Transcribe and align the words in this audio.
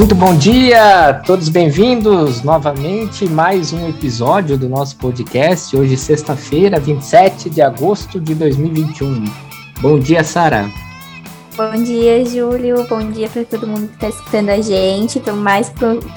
Muito 0.00 0.14
bom 0.14 0.34
dia, 0.34 1.20
todos 1.26 1.50
bem-vindos 1.50 2.42
novamente 2.42 3.28
mais 3.28 3.70
um 3.70 3.86
episódio 3.86 4.56
do 4.56 4.66
nosso 4.66 4.96
podcast. 4.96 5.76
Hoje, 5.76 5.94
sexta-feira, 5.94 6.80
27 6.80 7.50
de 7.50 7.60
agosto 7.60 8.18
de 8.18 8.34
2021. 8.34 9.26
Bom 9.82 9.98
dia, 9.98 10.24
Sara. 10.24 10.70
Bom 11.54 11.82
dia, 11.82 12.24
Júlio. 12.24 12.88
Bom 12.88 13.10
dia 13.10 13.28
para 13.28 13.44
todo 13.44 13.66
mundo 13.66 13.88
que 13.88 13.94
está 13.96 14.08
escutando 14.08 14.48
a 14.48 14.62
gente 14.62 15.20
para 15.20 15.34
mais, 15.34 15.70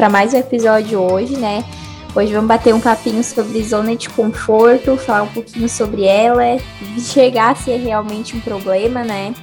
mais 0.09 0.33
um 0.33 0.37
episódio 0.37 1.01
hoje, 1.01 1.35
né? 1.35 1.65
Hoje 2.15 2.31
vamos 2.31 2.47
bater 2.47 2.73
um 2.73 2.79
papinho 2.79 3.21
sobre 3.21 3.61
zona 3.63 3.97
de 3.97 4.07
conforto, 4.07 4.95
falar 4.95 5.23
um 5.23 5.33
pouquinho 5.33 5.67
sobre 5.67 6.05
ela, 6.05 6.55
enxergar 6.95 7.57
se 7.57 7.69
é 7.71 7.75
realmente 7.75 8.33
um 8.33 8.39
problema, 8.39 9.03
né? 9.03 9.33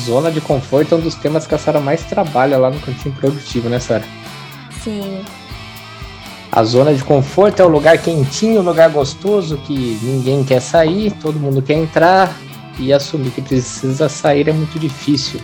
Zona 0.00 0.30
de 0.30 0.40
conforto 0.40 0.94
é 0.94 0.98
um 0.98 1.00
dos 1.00 1.14
temas 1.14 1.46
que 1.46 1.54
a 1.54 1.58
Sara 1.58 1.80
mais 1.80 2.02
trabalha 2.04 2.58
lá 2.58 2.70
no 2.70 2.80
cantinho 2.80 3.14
produtivo, 3.14 3.68
né, 3.68 3.78
Sara? 3.78 4.04
Sim. 4.82 5.22
A 6.52 6.64
zona 6.64 6.92
de 6.92 7.04
conforto 7.04 7.60
é 7.60 7.64
o 7.64 7.68
lugar 7.68 7.96
quentinho, 7.98 8.60
o 8.60 8.64
lugar 8.64 8.90
gostoso 8.90 9.56
que 9.58 9.98
ninguém 10.02 10.42
quer 10.42 10.60
sair, 10.60 11.12
todo 11.12 11.38
mundo 11.38 11.62
quer 11.62 11.74
entrar 11.74 12.36
e 12.78 12.92
assumir 12.92 13.30
que 13.30 13.40
precisa 13.40 14.08
sair 14.08 14.48
é 14.48 14.52
muito 14.52 14.78
difícil. 14.78 15.40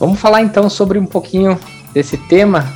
Vamos 0.00 0.18
falar 0.18 0.42
então 0.42 0.68
sobre 0.68 0.98
um 0.98 1.06
pouquinho 1.06 1.58
desse 1.94 2.16
tema 2.16 2.66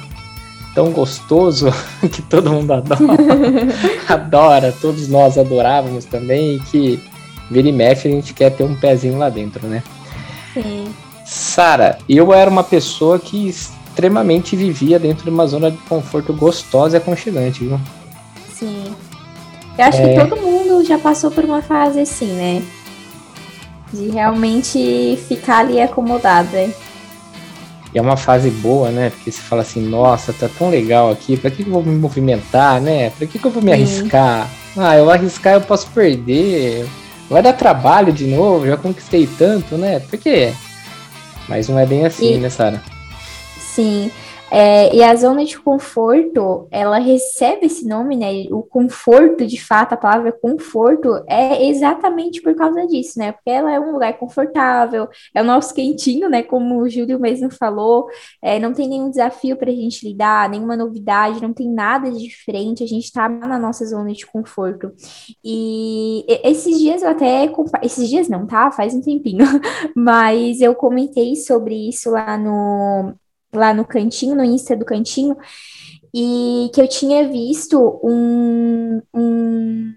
tão 0.72 0.92
gostoso 0.92 1.72
que 2.12 2.22
todo 2.22 2.52
mundo 2.52 2.72
adora, 2.72 3.00
adora, 4.08 4.74
todos 4.80 5.08
nós 5.08 5.36
adorávamos 5.36 6.04
também 6.04 6.56
e 6.56 6.60
que 6.60 7.02
vira 7.50 7.68
e 7.68 7.72
mexe 7.72 8.06
a 8.06 8.10
gente 8.10 8.32
quer 8.32 8.50
ter 8.50 8.62
um 8.62 8.76
pezinho 8.76 9.18
lá 9.18 9.28
dentro, 9.28 9.66
né? 9.66 9.82
Sim. 10.54 10.92
Sara, 11.24 11.98
eu 12.08 12.32
era 12.34 12.50
uma 12.50 12.64
pessoa 12.64 13.18
que 13.18 13.48
extremamente 13.48 14.56
vivia 14.56 14.98
dentro 14.98 15.24
de 15.24 15.30
uma 15.30 15.46
zona 15.46 15.70
de 15.70 15.76
conforto 15.78 16.32
gostosa 16.32 16.96
e 16.96 16.98
aconchegante, 16.98 17.64
viu? 17.64 17.80
Sim. 18.52 18.94
Eu 19.78 19.84
acho 19.84 19.98
é... 19.98 20.08
que 20.08 20.20
todo 20.20 20.40
mundo 20.40 20.84
já 20.84 20.98
passou 20.98 21.30
por 21.30 21.44
uma 21.44 21.62
fase 21.62 22.00
assim, 22.00 22.32
né? 22.32 22.62
De 23.92 24.08
realmente 24.08 25.18
ficar 25.28 25.58
ali 25.58 25.80
acomodada. 25.80 26.68
E 27.92 27.98
é 27.98 28.02
uma 28.02 28.16
fase 28.16 28.50
boa, 28.50 28.90
né? 28.90 29.10
Porque 29.10 29.32
você 29.32 29.40
fala 29.40 29.62
assim, 29.62 29.80
nossa, 29.80 30.32
tá 30.32 30.48
tão 30.48 30.70
legal 30.70 31.10
aqui, 31.10 31.36
pra 31.36 31.50
que, 31.50 31.64
que 31.64 31.68
eu 31.68 31.72
vou 31.72 31.82
me 31.82 31.96
movimentar, 31.98 32.80
né? 32.80 33.10
Pra 33.10 33.26
que, 33.26 33.38
que 33.38 33.44
eu 33.44 33.50
vou 33.50 33.62
me 33.62 33.70
Sim. 33.70 33.82
arriscar? 33.82 34.48
Ah, 34.76 34.96
eu 34.96 35.10
arriscar 35.10 35.54
eu 35.54 35.60
posso 35.60 35.88
perder, 35.88 36.86
vai 37.30 37.42
dar 37.42 37.52
trabalho 37.52 38.12
de 38.12 38.26
novo, 38.26 38.66
já 38.66 38.76
conquistei 38.76 39.26
tanto, 39.26 39.78
né? 39.78 40.00
Por 40.00 40.18
quê? 40.18 40.52
Mas 41.48 41.68
não 41.68 41.78
é 41.78 41.86
bem 41.86 42.04
assim, 42.04 42.34
e, 42.34 42.38
né, 42.38 42.50
Sara? 42.50 42.82
Sim. 43.58 44.10
É, 44.50 44.94
e 44.94 45.02
a 45.02 45.14
zona 45.14 45.44
de 45.44 45.58
conforto, 45.58 46.66
ela 46.70 46.98
recebe 46.98 47.66
esse 47.66 47.86
nome, 47.86 48.16
né? 48.16 48.46
O 48.50 48.62
conforto, 48.62 49.46
de 49.46 49.62
fato, 49.62 49.92
a 49.92 49.96
palavra 49.96 50.32
conforto 50.32 51.22
é 51.28 51.66
exatamente 51.68 52.42
por 52.42 52.54
causa 52.56 52.86
disso, 52.86 53.18
né? 53.18 53.32
Porque 53.32 53.50
ela 53.50 53.72
é 53.72 53.78
um 53.78 53.92
lugar 53.92 54.18
confortável, 54.18 55.08
é 55.34 55.40
o 55.40 55.44
nosso 55.44 55.72
quentinho, 55.72 56.28
né? 56.28 56.42
Como 56.42 56.80
o 56.80 56.88
Júlio 56.88 57.20
mesmo 57.20 57.50
falou, 57.50 58.08
é, 58.42 58.58
não 58.58 58.72
tem 58.72 58.88
nenhum 58.88 59.10
desafio 59.10 59.56
para 59.56 59.70
a 59.70 59.74
gente 59.74 60.06
lidar, 60.06 60.48
nenhuma 60.48 60.76
novidade, 60.76 61.42
não 61.42 61.52
tem 61.52 61.68
nada 61.68 62.10
de 62.10 62.18
diferente, 62.18 62.82
a 62.82 62.86
gente 62.86 63.04
está 63.04 63.28
na 63.28 63.58
nossa 63.58 63.84
zona 63.86 64.12
de 64.12 64.26
conforto. 64.26 64.92
E 65.44 66.24
esses 66.44 66.78
dias 66.78 67.02
eu 67.02 67.10
até. 67.10 67.50
Esses 67.82 68.08
dias 68.08 68.28
não, 68.28 68.46
tá? 68.46 68.70
Faz 68.70 68.94
um 68.94 69.00
tempinho, 69.00 69.44
mas 69.94 70.60
eu 70.60 70.74
comentei 70.74 71.36
sobre 71.36 71.88
isso 71.88 72.10
lá 72.10 72.36
no 72.36 73.14
lá 73.52 73.74
no 73.74 73.84
cantinho, 73.84 74.36
no 74.36 74.44
Insta 74.44 74.76
do 74.76 74.84
cantinho, 74.84 75.36
e 76.14 76.70
que 76.74 76.80
eu 76.80 76.88
tinha 76.88 77.28
visto 77.28 78.00
um, 78.02 79.00
um, 79.14 79.94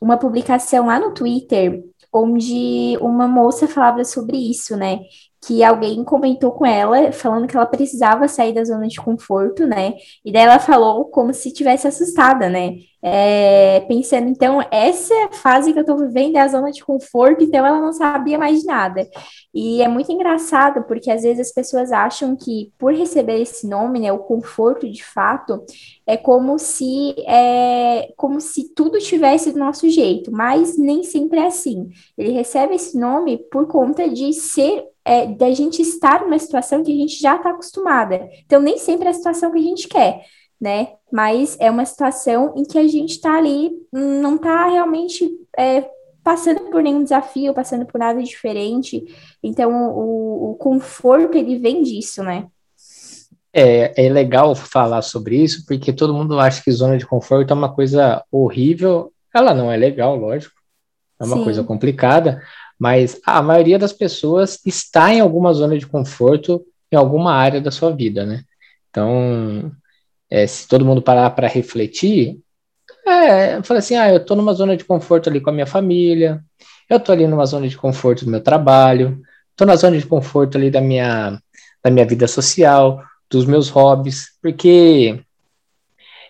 uma 0.00 0.16
publicação 0.16 0.86
lá 0.86 0.98
no 1.00 1.14
Twitter 1.14 1.82
onde 2.12 2.96
uma 3.00 3.28
moça 3.28 3.68
falava 3.68 4.04
sobre 4.04 4.36
isso, 4.36 4.76
né? 4.76 5.00
Que 5.46 5.62
alguém 5.62 6.02
comentou 6.02 6.52
com 6.52 6.64
ela, 6.64 7.12
falando 7.12 7.46
que 7.46 7.56
ela 7.56 7.66
precisava 7.66 8.26
sair 8.26 8.54
da 8.54 8.64
zona 8.64 8.88
de 8.88 8.96
conforto, 9.00 9.66
né? 9.66 9.94
E 10.24 10.32
daí 10.32 10.42
ela 10.42 10.58
falou 10.58 11.06
como 11.06 11.32
se 11.34 11.52
tivesse 11.52 11.86
assustada, 11.86 12.48
né? 12.48 12.76
É, 13.08 13.78
pensando, 13.82 14.28
então, 14.28 14.60
essa 14.68 15.14
fase 15.34 15.72
que 15.72 15.78
eu 15.78 15.84
tô 15.84 15.96
vivendo 15.96 16.34
é 16.34 16.40
a 16.40 16.48
zona 16.48 16.72
de 16.72 16.84
conforto, 16.84 17.44
então 17.44 17.64
ela 17.64 17.80
não 17.80 17.92
sabia 17.92 18.36
mais 18.36 18.62
de 18.62 18.66
nada. 18.66 19.08
E 19.54 19.80
é 19.80 19.86
muito 19.86 20.10
engraçado, 20.10 20.82
porque 20.88 21.08
às 21.08 21.22
vezes 21.22 21.46
as 21.46 21.54
pessoas 21.54 21.92
acham 21.92 22.34
que, 22.34 22.72
por 22.76 22.92
receber 22.92 23.40
esse 23.40 23.68
nome, 23.68 24.00
né, 24.00 24.12
o 24.12 24.18
conforto 24.18 24.90
de 24.90 25.04
fato, 25.04 25.64
é 26.04 26.16
como 26.16 26.58
se 26.58 27.14
é 27.28 28.12
como 28.16 28.40
se 28.40 28.74
tudo 28.74 28.98
tivesse 28.98 29.52
do 29.52 29.58
nosso 29.60 29.88
jeito, 29.88 30.32
mas 30.32 30.76
nem 30.76 31.04
sempre 31.04 31.38
é 31.38 31.46
assim. 31.46 31.88
Ele 32.18 32.32
recebe 32.32 32.74
esse 32.74 32.98
nome 32.98 33.38
por 33.52 33.68
conta 33.68 34.08
de 34.08 34.32
ser 34.32 34.84
é, 35.04 35.26
da 35.28 35.52
gente 35.52 35.80
estar 35.80 36.22
numa 36.22 36.40
situação 36.40 36.82
que 36.82 36.90
a 36.90 36.96
gente 36.96 37.20
já 37.20 37.36
está 37.36 37.50
acostumada. 37.50 38.28
Então, 38.44 38.60
nem 38.60 38.78
sempre 38.78 39.06
é 39.06 39.10
a 39.10 39.14
situação 39.14 39.52
que 39.52 39.58
a 39.60 39.62
gente 39.62 39.86
quer 39.86 40.22
né? 40.60 40.88
Mas 41.12 41.56
é 41.60 41.70
uma 41.70 41.84
situação 41.84 42.54
em 42.56 42.64
que 42.64 42.78
a 42.78 42.86
gente 42.86 43.12
está 43.12 43.36
ali, 43.36 43.70
não 43.92 44.36
está 44.36 44.68
realmente 44.68 45.30
é, 45.56 45.88
passando 46.22 46.70
por 46.70 46.82
nenhum 46.82 47.02
desafio, 47.02 47.54
passando 47.54 47.86
por 47.86 47.98
nada 47.98 48.22
diferente. 48.22 49.04
Então, 49.42 49.90
o, 49.92 50.50
o 50.50 50.54
conforto, 50.56 51.36
ele 51.36 51.58
vem 51.58 51.82
disso, 51.82 52.22
né? 52.22 52.46
É, 53.52 54.06
é 54.06 54.08
legal 54.10 54.54
falar 54.54 55.02
sobre 55.02 55.42
isso, 55.42 55.64
porque 55.66 55.92
todo 55.92 56.12
mundo 56.12 56.38
acha 56.38 56.62
que 56.62 56.70
zona 56.70 56.98
de 56.98 57.06
conforto 57.06 57.50
é 57.50 57.54
uma 57.54 57.72
coisa 57.72 58.22
horrível. 58.30 59.12
Ela 59.34 59.54
não 59.54 59.70
é 59.70 59.76
legal, 59.76 60.16
lógico. 60.16 60.54
É 61.18 61.24
uma 61.24 61.36
Sim. 61.36 61.44
coisa 61.44 61.64
complicada, 61.64 62.42
mas 62.78 63.18
a 63.24 63.40
maioria 63.40 63.78
das 63.78 63.92
pessoas 63.92 64.60
está 64.66 65.14
em 65.14 65.20
alguma 65.20 65.54
zona 65.54 65.78
de 65.78 65.86
conforto 65.86 66.62
em 66.92 66.96
alguma 66.96 67.32
área 67.32 67.60
da 67.60 67.70
sua 67.70 67.90
vida, 67.90 68.26
né? 68.26 68.42
Então, 68.90 69.72
é, 70.30 70.46
se 70.46 70.66
todo 70.66 70.84
mundo 70.84 71.02
parar 71.02 71.30
para 71.30 71.48
refletir, 71.48 72.38
é, 73.06 73.62
fala 73.62 73.78
assim, 73.78 73.94
ah, 73.94 74.10
eu 74.10 74.16
estou 74.16 74.36
numa 74.36 74.52
zona 74.52 74.76
de 74.76 74.84
conforto 74.84 75.28
ali 75.28 75.40
com 75.40 75.50
a 75.50 75.52
minha 75.52 75.66
família, 75.66 76.42
eu 76.88 76.96
estou 76.96 77.12
ali 77.12 77.26
numa 77.26 77.46
zona 77.46 77.68
de 77.68 77.76
conforto 77.76 78.24
do 78.24 78.30
meu 78.30 78.40
trabalho, 78.40 79.20
estou 79.50 79.66
na 79.66 79.76
zona 79.76 79.96
de 79.96 80.06
conforto 80.06 80.58
ali 80.58 80.70
da 80.70 80.80
minha, 80.80 81.40
da 81.82 81.90
minha 81.90 82.06
vida 82.06 82.26
social, 82.26 83.02
dos 83.30 83.44
meus 83.44 83.68
hobbies, 83.68 84.26
porque 84.42 85.20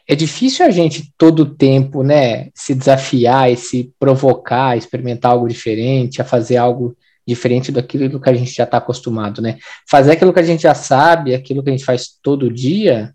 é 0.08 0.14
difícil 0.14 0.64
a 0.64 0.70
gente 0.70 1.12
todo 1.18 1.54
tempo, 1.54 2.02
né, 2.02 2.50
se 2.54 2.74
desafiar 2.74 3.50
e 3.50 3.56
se 3.56 3.92
provocar, 3.98 4.76
experimentar 4.76 5.32
algo 5.32 5.48
diferente, 5.48 6.20
a 6.20 6.24
fazer 6.24 6.56
algo 6.58 6.96
diferente 7.26 7.72
daquilo 7.72 8.20
que 8.20 8.30
a 8.30 8.34
gente 8.34 8.52
já 8.52 8.62
está 8.62 8.76
acostumado, 8.76 9.42
né? 9.42 9.58
Fazer 9.90 10.12
aquilo 10.12 10.32
que 10.32 10.38
a 10.38 10.44
gente 10.44 10.62
já 10.62 10.74
sabe, 10.74 11.34
aquilo 11.34 11.60
que 11.60 11.70
a 11.70 11.72
gente 11.72 11.84
faz 11.84 12.10
todo 12.22 12.52
dia, 12.52 13.12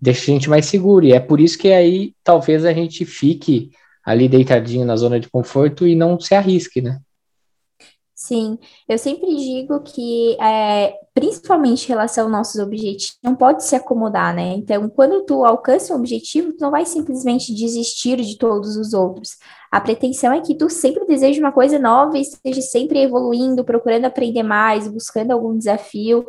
deixa 0.00 0.30
a 0.30 0.34
gente 0.34 0.48
mais 0.48 0.66
seguro. 0.66 1.04
E 1.04 1.12
é 1.12 1.20
por 1.20 1.40
isso 1.40 1.58
que 1.58 1.72
aí 1.72 2.14
talvez 2.24 2.64
a 2.64 2.72
gente 2.72 3.04
fique 3.04 3.70
ali 4.04 4.28
deitadinho 4.28 4.84
na 4.86 4.96
zona 4.96 5.20
de 5.20 5.28
conforto 5.28 5.86
e 5.86 5.94
não 5.94 6.18
se 6.18 6.34
arrisque, 6.34 6.80
né? 6.80 7.00
Sim, 8.22 8.58
eu 8.86 8.98
sempre 8.98 9.34
digo 9.34 9.80
que, 9.80 10.36
é, 10.38 10.94
principalmente 11.14 11.86
em 11.86 11.88
relação 11.88 12.24
aos 12.24 12.32
nossos 12.32 12.60
objetivos, 12.60 13.16
não 13.22 13.34
pode 13.34 13.64
se 13.64 13.74
acomodar, 13.74 14.34
né? 14.34 14.52
Então, 14.56 14.90
quando 14.90 15.24
tu 15.24 15.42
alcança 15.42 15.94
um 15.94 15.96
objetivo, 15.96 16.52
tu 16.52 16.60
não 16.60 16.70
vai 16.70 16.84
simplesmente 16.84 17.54
desistir 17.54 18.20
de 18.20 18.36
todos 18.36 18.76
os 18.76 18.92
outros. 18.92 19.38
A 19.72 19.80
pretensão 19.80 20.34
é 20.34 20.40
que 20.42 20.54
tu 20.54 20.68
sempre 20.68 21.06
deseje 21.06 21.40
uma 21.40 21.50
coisa 21.50 21.78
nova 21.78 22.18
e 22.18 22.20
esteja 22.20 22.60
sempre 22.60 23.00
evoluindo, 23.00 23.64
procurando 23.64 24.04
aprender 24.04 24.42
mais, 24.42 24.86
buscando 24.86 25.30
algum 25.30 25.56
desafio. 25.56 26.26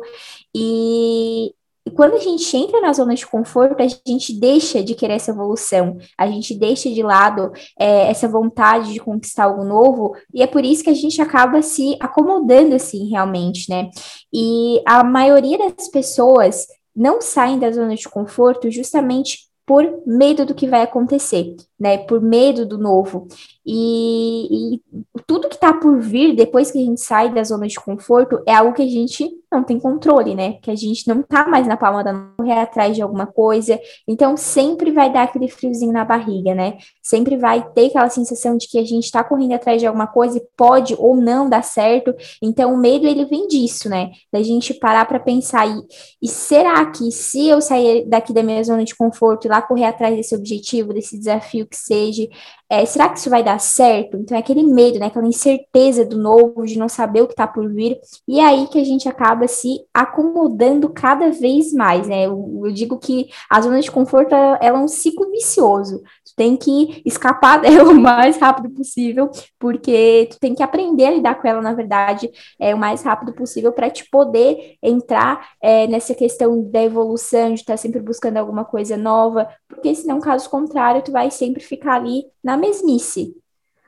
E, 0.54 1.54
e 1.84 1.90
quando 1.90 2.14
a 2.14 2.18
gente 2.18 2.56
entra 2.56 2.80
na 2.80 2.92
zona 2.92 3.14
de 3.14 3.26
conforto, 3.26 3.82
a 3.82 3.86
gente 4.06 4.38
deixa 4.38 4.82
de 4.82 4.94
querer 4.94 5.14
essa 5.14 5.32
evolução, 5.32 5.98
a 6.16 6.26
gente 6.26 6.54
deixa 6.54 6.88
de 6.88 7.02
lado 7.02 7.52
é, 7.78 8.08
essa 8.08 8.28
vontade 8.28 8.92
de 8.92 9.00
conquistar 9.00 9.44
algo 9.44 9.64
novo, 9.64 10.14
e 10.32 10.42
é 10.42 10.46
por 10.46 10.64
isso 10.64 10.84
que 10.84 10.90
a 10.90 10.94
gente 10.94 11.20
acaba 11.20 11.60
se 11.60 11.96
acomodando 11.98 12.74
assim, 12.74 13.10
realmente, 13.10 13.68
né? 13.68 13.90
E 14.32 14.80
a 14.86 15.02
maioria 15.02 15.58
das 15.58 15.88
pessoas 15.88 16.66
não 16.94 17.20
saem 17.20 17.58
da 17.58 17.70
zona 17.72 17.96
de 17.96 18.08
conforto 18.08 18.70
justamente 18.70 19.50
por 19.64 20.02
medo 20.04 20.44
do 20.44 20.54
que 20.54 20.66
vai 20.66 20.82
acontecer, 20.82 21.54
né? 21.78 21.98
Por 21.98 22.20
medo 22.20 22.66
do 22.66 22.78
novo. 22.78 23.26
E, 23.64 24.74
e 24.76 24.80
tudo 25.26 25.48
que 25.48 25.54
está 25.54 25.72
por 25.72 26.00
vir 26.00 26.34
depois 26.34 26.70
que 26.70 26.78
a 26.78 26.84
gente 26.84 27.00
sai 27.00 27.32
da 27.32 27.44
zona 27.44 27.66
de 27.66 27.78
conforto 27.78 28.42
é 28.46 28.54
algo 28.54 28.72
que 28.72 28.82
a 28.82 28.88
gente 28.88 29.30
não 29.52 29.62
tem 29.62 29.78
controle, 29.78 30.34
né? 30.34 30.54
Que 30.62 30.70
a 30.70 30.74
gente 30.74 31.06
não 31.06 31.22
tá 31.22 31.46
mais 31.46 31.66
na 31.66 31.76
palma 31.76 32.02
da 32.02 32.12
mão, 32.12 32.32
correr 32.38 32.58
atrás 32.58 32.96
de 32.96 33.02
alguma 33.02 33.26
coisa. 33.26 33.78
Então, 34.08 34.36
sempre 34.36 34.90
vai 34.90 35.12
dar 35.12 35.24
aquele 35.24 35.46
friozinho 35.46 35.92
na 35.92 36.04
barriga, 36.04 36.54
né? 36.54 36.78
Sempre 37.02 37.36
vai 37.36 37.62
ter 37.72 37.88
aquela 37.88 38.08
sensação 38.08 38.56
de 38.56 38.66
que 38.66 38.78
a 38.78 38.84
gente 38.84 39.10
tá 39.10 39.22
correndo 39.22 39.52
atrás 39.52 39.80
de 39.80 39.86
alguma 39.86 40.06
coisa 40.06 40.38
e 40.38 40.46
pode 40.56 40.96
ou 40.98 41.16
não 41.16 41.48
dar 41.48 41.62
certo. 41.62 42.14
Então, 42.42 42.72
o 42.72 42.78
medo, 42.78 43.06
ele 43.06 43.26
vem 43.26 43.46
disso, 43.46 43.88
né? 43.90 44.10
Da 44.32 44.42
gente 44.42 44.72
parar 44.72 45.04
para 45.04 45.20
pensar, 45.20 45.68
e, 45.68 45.82
e 46.22 46.28
será 46.28 46.86
que 46.86 47.10
se 47.12 47.46
eu 47.46 47.60
sair 47.60 48.08
daqui 48.08 48.32
da 48.32 48.42
minha 48.42 48.64
zona 48.64 48.84
de 48.84 48.96
conforto 48.96 49.46
e 49.46 49.48
lá 49.48 49.60
correr 49.60 49.84
atrás 49.84 50.16
desse 50.16 50.34
objetivo, 50.34 50.94
desse 50.94 51.18
desafio 51.18 51.66
que 51.66 51.76
seja, 51.76 52.26
é, 52.72 52.86
será 52.86 53.10
que 53.10 53.18
isso 53.18 53.28
vai 53.28 53.44
dar 53.44 53.58
certo? 53.58 54.16
Então, 54.16 54.34
é 54.34 54.40
aquele 54.40 54.62
medo, 54.62 54.98
né? 54.98 55.04
Aquela 55.04 55.26
incerteza 55.26 56.06
do 56.06 56.16
novo, 56.16 56.64
de 56.64 56.78
não 56.78 56.88
saber 56.88 57.20
o 57.20 57.26
que 57.26 57.34
está 57.34 57.46
por 57.46 57.70
vir. 57.70 58.00
E 58.26 58.40
é 58.40 58.46
aí 58.46 58.66
que 58.66 58.80
a 58.80 58.84
gente 58.84 59.06
acaba 59.06 59.46
se 59.46 59.80
acomodando 59.92 60.88
cada 60.88 61.30
vez 61.30 61.70
mais, 61.74 62.08
né? 62.08 62.24
Eu, 62.24 62.62
eu 62.64 62.72
digo 62.72 62.98
que 62.98 63.28
a 63.50 63.60
zona 63.60 63.78
de 63.78 63.90
conforto, 63.90 64.34
ela, 64.34 64.56
é 64.62 64.72
um 64.72 64.88
ciclo 64.88 65.30
vicioso. 65.30 65.98
Tu 66.24 66.32
tem 66.34 66.56
que 66.56 67.02
escapar 67.04 67.60
dela 67.60 67.90
o 67.92 68.00
mais 68.00 68.38
rápido 68.38 68.70
possível, 68.70 69.28
porque 69.58 70.28
tu 70.30 70.38
tem 70.40 70.54
que 70.54 70.62
aprender 70.62 71.04
a 71.04 71.10
lidar 71.10 71.34
com 71.42 71.46
ela, 71.46 71.60
na 71.60 71.74
verdade, 71.74 72.30
é, 72.58 72.74
o 72.74 72.78
mais 72.78 73.02
rápido 73.02 73.34
possível 73.34 73.72
para 73.72 73.90
te 73.90 74.08
poder 74.08 74.76
entrar 74.82 75.46
é, 75.62 75.86
nessa 75.86 76.14
questão 76.14 76.62
da 76.70 76.82
evolução, 76.82 77.48
de 77.52 77.60
estar 77.60 77.74
tá 77.74 77.76
sempre 77.76 78.00
buscando 78.00 78.38
alguma 78.38 78.64
coisa 78.64 78.96
nova, 78.96 79.46
porque 79.68 79.94
senão, 79.94 80.18
caso 80.20 80.48
contrário, 80.48 81.02
tu 81.02 81.12
vai 81.12 81.30
sempre 81.30 81.62
ficar 81.62 81.96
ali 81.96 82.31
na 82.42 82.56
mesmice. 82.56 83.34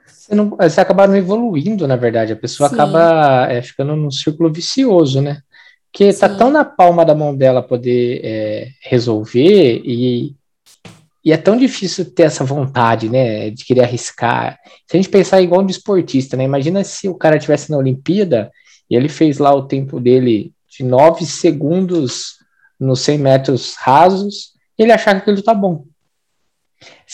Você, 0.07 0.35
não, 0.35 0.51
você 0.51 0.81
acaba 0.81 1.07
não 1.07 1.17
evoluindo, 1.17 1.87
na 1.87 1.97
verdade, 1.97 2.33
a 2.33 2.37
pessoa 2.37 2.69
Sim. 2.69 2.75
acaba 2.75 3.47
é, 3.51 3.61
ficando 3.61 3.95
num 3.95 4.11
círculo 4.11 4.53
vicioso, 4.53 5.21
né? 5.21 5.43
Porque 5.93 6.13
tá 6.13 6.13
Sim. 6.13 6.21
tá 6.21 6.39
tão 6.39 6.51
na 6.51 6.65
palma 6.65 7.05
da 7.05 7.15
mão 7.15 7.37
dela 7.37 7.63
poder 7.63 8.21
é, 8.25 8.69
resolver 8.81 9.83
e, 9.85 10.35
e 11.25 11.33
é 11.33 11.37
tão 11.37 11.57
difícil 11.57 12.11
ter 12.11 12.25
essa 12.25 12.45
vontade, 12.45 13.09
né, 13.09 13.51
de 13.51 13.65
querer 13.65 13.83
arriscar. 13.83 14.59
Se 14.87 14.97
a 14.97 15.01
gente 15.01 15.09
pensar 15.09 15.41
igual 15.41 15.61
um 15.61 15.67
desportista, 15.67 16.37
né? 16.37 16.45
Imagina 16.45 16.83
se 16.83 17.09
o 17.09 17.15
cara 17.15 17.39
tivesse 17.39 17.71
na 17.71 17.79
Olimpíada 17.79 18.51
e 18.91 18.97
ele 18.97 19.09
fez 19.09 19.39
lá 19.39 19.55
o 19.55 19.67
tempo 19.67 20.01
dele 20.01 20.53
de 20.69 20.83
9 20.83 21.25
segundos 21.25 22.39
nos 22.79 23.01
100 23.01 23.19
metros 23.19 23.75
rasos, 23.77 24.53
ele 24.77 24.91
achar 24.91 25.15
que 25.15 25.31
aquilo 25.31 25.43
tá 25.43 25.55
bom. 25.55 25.85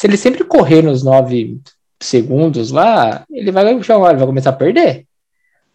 Se 0.01 0.07
ele 0.07 0.17
sempre 0.17 0.45
correr 0.45 0.81
nos 0.81 1.03
9 1.03 1.61
segundos 2.01 2.71
lá, 2.71 3.23
ele 3.31 3.53
vai, 3.53 3.69
ele 3.69 3.85
vai 3.85 4.27
começar 4.27 4.49
a 4.49 4.55
perder. 4.55 5.07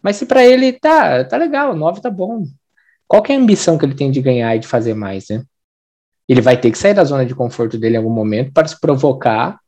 Mas 0.02 0.16
se 0.16 0.26
para 0.26 0.44
ele 0.44 0.72
tá, 0.72 1.22
tá 1.22 1.36
legal, 1.36 1.76
9 1.76 2.00
tá 2.00 2.10
bom. 2.10 2.44
Qual 3.06 3.22
é 3.28 3.34
a 3.34 3.38
ambição 3.38 3.78
que 3.78 3.84
ele 3.84 3.94
tem 3.94 4.10
de 4.10 4.20
ganhar 4.20 4.56
e 4.56 4.58
de 4.58 4.66
fazer 4.66 4.94
mais, 4.94 5.26
né? 5.30 5.44
Ele 6.28 6.40
vai 6.40 6.60
ter 6.60 6.72
que 6.72 6.76
sair 6.76 6.92
da 6.92 7.04
zona 7.04 7.24
de 7.24 7.36
conforto 7.36 7.78
dele 7.78 7.94
em 7.94 7.98
algum 7.98 8.10
momento 8.10 8.52
para 8.52 8.66
se 8.66 8.80
provocar, 8.80 9.60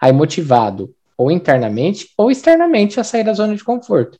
aí 0.00 0.12
motivado, 0.12 0.94
ou 1.18 1.28
internamente 1.28 2.10
ou 2.16 2.30
externamente, 2.30 3.00
a 3.00 3.02
sair 3.02 3.24
da 3.24 3.32
zona 3.32 3.56
de 3.56 3.64
conforto. 3.64 4.16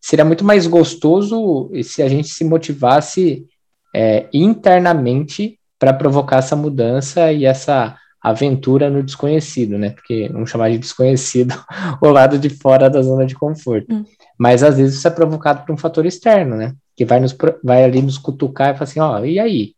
Seria 0.00 0.24
muito 0.24 0.42
mais 0.42 0.66
gostoso 0.66 1.70
se 1.82 2.02
a 2.02 2.08
gente 2.08 2.28
se 2.28 2.44
motivasse 2.46 3.46
é, 3.94 4.26
internamente 4.32 5.60
para 5.78 5.92
provocar 5.92 6.38
essa 6.38 6.56
mudança 6.56 7.30
e 7.30 7.44
essa 7.44 7.94
aventura 8.24 8.88
no 8.88 9.02
desconhecido, 9.02 9.76
né? 9.76 9.90
Porque 9.90 10.30
vamos 10.32 10.48
chamar 10.48 10.70
de 10.70 10.78
desconhecido 10.78 11.54
o 12.00 12.08
lado 12.08 12.38
de 12.38 12.48
fora 12.48 12.88
da 12.88 13.02
zona 13.02 13.26
de 13.26 13.34
conforto. 13.34 13.92
Hum. 13.92 14.04
Mas 14.38 14.62
às 14.62 14.78
vezes 14.78 14.96
isso 14.96 15.06
é 15.06 15.10
provocado 15.10 15.64
por 15.64 15.74
um 15.74 15.76
fator 15.76 16.06
externo, 16.06 16.56
né? 16.56 16.74
Que 16.96 17.04
vai, 17.04 17.20
nos, 17.20 17.36
vai 17.62 17.84
ali 17.84 18.00
nos 18.00 18.16
cutucar 18.16 18.70
e 18.70 18.78
fala 18.78 18.84
assim, 18.84 19.00
ó, 19.00 19.22
e 19.24 19.38
aí? 19.38 19.74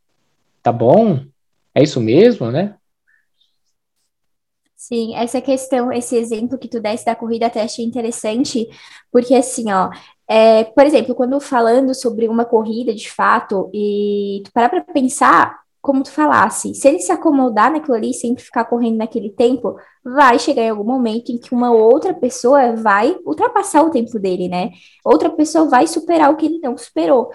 Tá 0.62 0.70
bom? 0.70 1.24
É 1.74 1.82
isso 1.82 2.00
mesmo, 2.00 2.52
né? 2.52 2.76
Sim, 4.76 5.16
essa 5.16 5.40
questão, 5.40 5.92
esse 5.92 6.14
exemplo 6.16 6.56
que 6.56 6.68
tu 6.68 6.78
desse 6.78 7.04
da 7.04 7.16
corrida 7.16 7.46
até 7.46 7.62
achei 7.62 7.84
interessante, 7.84 8.68
porque 9.10 9.34
assim, 9.34 9.72
ó, 9.72 9.90
é, 10.28 10.62
por 10.62 10.86
exemplo, 10.86 11.12
quando 11.12 11.40
falando 11.40 11.92
sobre 11.92 12.28
uma 12.28 12.44
corrida 12.44 12.94
de 12.94 13.10
fato, 13.10 13.68
e 13.74 14.42
tu 14.44 14.52
parar 14.52 14.68
para 14.68 14.82
pensar, 14.82 15.65
como 15.86 16.02
tu 16.02 16.10
falasse, 16.10 16.74
se 16.74 16.88
ele 16.88 16.98
se 16.98 17.12
acomodar 17.12 17.70
naquilo 17.70 17.94
ali, 17.94 18.12
sempre 18.12 18.42
ficar 18.42 18.64
correndo 18.64 18.96
naquele 18.96 19.30
tempo, 19.30 19.76
vai 20.04 20.36
chegar 20.36 20.62
em 20.62 20.70
algum 20.70 20.84
momento 20.84 21.30
em 21.30 21.38
que 21.38 21.54
uma 21.54 21.70
outra 21.72 22.12
pessoa 22.12 22.74
vai 22.74 23.16
ultrapassar 23.24 23.82
o 23.82 23.90
tempo 23.90 24.18
dele, 24.18 24.48
né? 24.48 24.72
Outra 25.04 25.30
pessoa 25.30 25.68
vai 25.68 25.86
superar 25.86 26.32
o 26.32 26.36
que 26.36 26.46
ele 26.46 26.58
não 26.58 26.76
superou. 26.76 27.30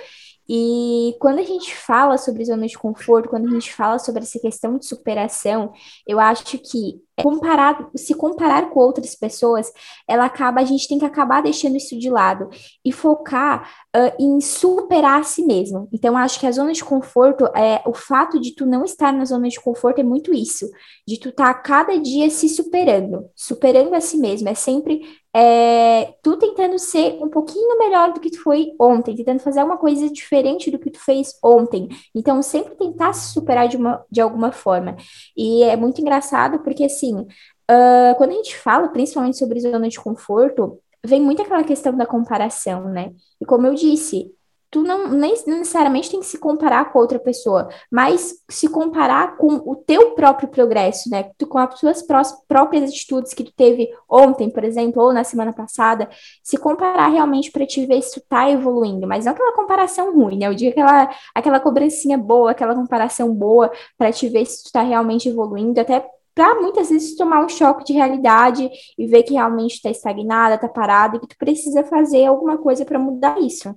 E 0.49 1.15
quando 1.21 1.39
a 1.39 1.43
gente 1.43 1.73
fala 1.73 2.17
sobre 2.17 2.43
zona 2.43 2.67
de 2.67 2.77
conforto, 2.77 3.29
quando 3.29 3.47
a 3.47 3.51
gente 3.51 3.73
fala 3.73 3.97
sobre 3.97 4.23
essa 4.23 4.37
questão 4.37 4.77
de 4.77 4.85
superação, 4.85 5.71
eu 6.05 6.19
acho 6.19 6.57
que 6.57 7.01
comparar, 7.21 7.89
se 7.95 8.13
comparar 8.13 8.69
com 8.69 8.79
outras 8.79 9.15
pessoas, 9.15 9.71
ela 10.07 10.25
acaba, 10.25 10.61
a 10.61 10.65
gente 10.65 10.87
tem 10.87 10.99
que 10.99 11.05
acabar 11.05 11.41
deixando 11.41 11.77
isso 11.77 11.97
de 11.97 12.09
lado 12.09 12.49
e 12.83 12.91
focar 12.91 13.69
uh, 13.95 14.23
em 14.23 14.39
superar 14.41 15.21
a 15.21 15.23
si 15.23 15.43
mesmo. 15.45 15.87
Então, 15.91 16.17
acho 16.17 16.39
que 16.39 16.47
a 16.47 16.51
zona 16.51 16.73
de 16.73 16.83
conforto, 16.83 17.45
é, 17.55 17.81
o 17.85 17.93
fato 17.93 18.39
de 18.39 18.55
tu 18.55 18.65
não 18.65 18.83
estar 18.83 19.11
na 19.11 19.25
zona 19.25 19.47
de 19.47 19.59
conforto 19.59 19.99
é 19.99 20.03
muito 20.03 20.33
isso, 20.33 20.69
de 21.07 21.19
tu 21.19 21.29
estar 21.29 21.53
tá 21.53 21.59
cada 21.59 21.97
dia 21.97 22.29
se 22.29 22.49
superando, 22.49 23.25
superando 23.35 23.93
a 23.93 24.01
si 24.01 24.17
mesmo, 24.17 24.49
é 24.49 24.53
sempre 24.53 25.01
é, 25.33 26.13
tu 26.21 26.35
tentando 26.37 26.77
ser 26.77 27.17
um 27.23 27.29
pouquinho 27.29 27.77
melhor 27.79 28.11
do 28.11 28.19
que 28.19 28.29
tu 28.29 28.41
foi 28.43 28.73
ontem, 28.79 29.15
tentando 29.15 29.39
fazer 29.39 29.63
uma 29.63 29.77
coisa 29.77 30.09
diferente 30.09 30.69
do 30.69 30.77
que 30.77 30.91
tu 30.91 30.99
fez 30.99 31.37
ontem. 31.43 31.87
Então, 32.13 32.41
sempre 32.41 32.75
tentar 32.75 33.13
se 33.13 33.31
superar 33.33 33.67
de, 33.67 33.77
uma, 33.77 34.03
de 34.11 34.19
alguma 34.19 34.51
forma. 34.51 34.97
E 35.35 35.63
é 35.63 35.75
muito 35.75 36.01
engraçado 36.01 36.59
porque, 36.59 36.83
assim, 36.83 37.10
uh, 37.19 38.15
quando 38.17 38.31
a 38.31 38.35
gente 38.35 38.57
fala 38.57 38.87
principalmente 38.89 39.37
sobre 39.37 39.59
zona 39.59 39.87
de 39.87 39.99
conforto, 39.99 40.79
vem 41.03 41.21
muito 41.21 41.41
aquela 41.41 41.63
questão 41.63 41.95
da 41.95 42.05
comparação, 42.05 42.85
né? 42.85 43.11
E 43.39 43.45
como 43.45 43.67
eu 43.67 43.73
disse, 43.73 44.31
tu 44.71 44.81
não 44.83 45.09
nem 45.09 45.31
necessariamente 45.45 46.09
tem 46.09 46.21
que 46.21 46.25
se 46.25 46.37
comparar 46.37 46.91
com 46.91 46.99
outra 46.99 47.19
pessoa, 47.19 47.67
mas 47.91 48.35
se 48.49 48.69
comparar 48.69 49.35
com 49.35 49.55
o 49.65 49.75
teu 49.75 50.11
próprio 50.11 50.47
progresso, 50.47 51.09
né? 51.09 51.29
Tu, 51.37 51.45
com 51.45 51.57
as 51.57 51.77
tuas 51.77 52.01
próprias 52.47 52.89
atitudes 52.89 53.33
que 53.33 53.43
tu 53.43 53.51
teve 53.53 53.89
ontem, 54.09 54.49
por 54.49 54.63
exemplo, 54.63 55.03
ou 55.03 55.13
na 55.13 55.25
semana 55.25 55.51
passada, 55.51 56.09
se 56.41 56.57
comparar 56.57 57.09
realmente 57.09 57.51
para 57.51 57.65
te 57.65 57.85
ver 57.85 58.01
se 58.01 58.13
tu 58.19 58.25
tá 58.29 58.49
evoluindo, 58.49 59.05
mas 59.05 59.25
não 59.25 59.33
aquela 59.33 59.53
comparação 59.53 60.15
ruim, 60.15 60.37
né? 60.37 60.47
Eu 60.47 60.55
digo 60.55 60.71
aquela, 60.71 61.09
aquela 61.35 61.59
cobrancinha 61.59 62.17
boa, 62.17 62.51
aquela 62.51 62.73
comparação 62.73 63.33
boa 63.35 63.69
para 63.97 64.11
te 64.11 64.29
ver 64.29 64.45
se 64.45 64.63
tu 64.63 64.71
tá 64.71 64.81
realmente 64.81 65.27
evoluindo, 65.27 65.81
até 65.81 66.07
para 66.33 66.55
muitas 66.61 66.89
vezes 66.89 67.15
tomar 67.15 67.43
um 67.43 67.49
choque 67.49 67.85
de 67.85 67.93
realidade 67.93 68.69
e 68.97 69.07
ver 69.07 69.23
que 69.23 69.33
realmente 69.33 69.75
está 69.75 69.89
estagnada, 69.89 70.55
está 70.55 70.67
parada 70.67 71.17
e 71.17 71.19
que 71.19 71.27
tu 71.27 71.37
precisa 71.37 71.83
fazer 71.83 72.25
alguma 72.25 72.57
coisa 72.57 72.85
para 72.85 72.99
mudar 72.99 73.39
isso. 73.39 73.75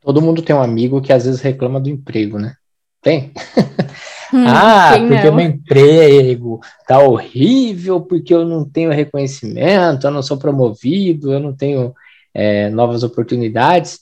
Todo 0.00 0.22
mundo 0.22 0.42
tem 0.42 0.54
um 0.54 0.62
amigo 0.62 1.00
que 1.00 1.12
às 1.12 1.24
vezes 1.24 1.40
reclama 1.40 1.80
do 1.80 1.88
emprego, 1.88 2.38
né? 2.38 2.54
Tem? 3.00 3.32
Hum, 4.32 4.44
ah, 4.46 4.96
porque 4.98 5.30
não? 5.30 5.36
meu 5.36 5.46
emprego 5.46 6.60
tá 6.86 6.98
horrível, 7.00 8.00
porque 8.00 8.34
eu 8.34 8.44
não 8.44 8.68
tenho 8.68 8.90
reconhecimento, 8.90 10.06
eu 10.06 10.10
não 10.10 10.22
sou 10.22 10.36
promovido, 10.36 11.32
eu 11.32 11.40
não 11.40 11.54
tenho 11.54 11.94
é, 12.34 12.70
novas 12.70 13.02
oportunidades. 13.02 14.00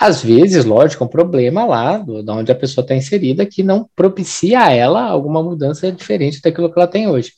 Às 0.00 0.22
vezes, 0.22 0.64
lógico, 0.64 1.04
é 1.04 1.06
um 1.06 1.10
problema 1.10 1.66
lá, 1.66 1.98
do, 1.98 2.22
de 2.22 2.30
onde 2.30 2.50
a 2.50 2.54
pessoa 2.54 2.82
está 2.82 2.94
inserida, 2.94 3.44
que 3.44 3.62
não 3.62 3.86
propicia 3.94 4.60
a 4.60 4.72
ela 4.72 5.02
alguma 5.02 5.42
mudança 5.42 5.92
diferente 5.92 6.40
daquilo 6.40 6.72
que 6.72 6.78
ela 6.78 6.88
tem 6.88 7.06
hoje. 7.06 7.34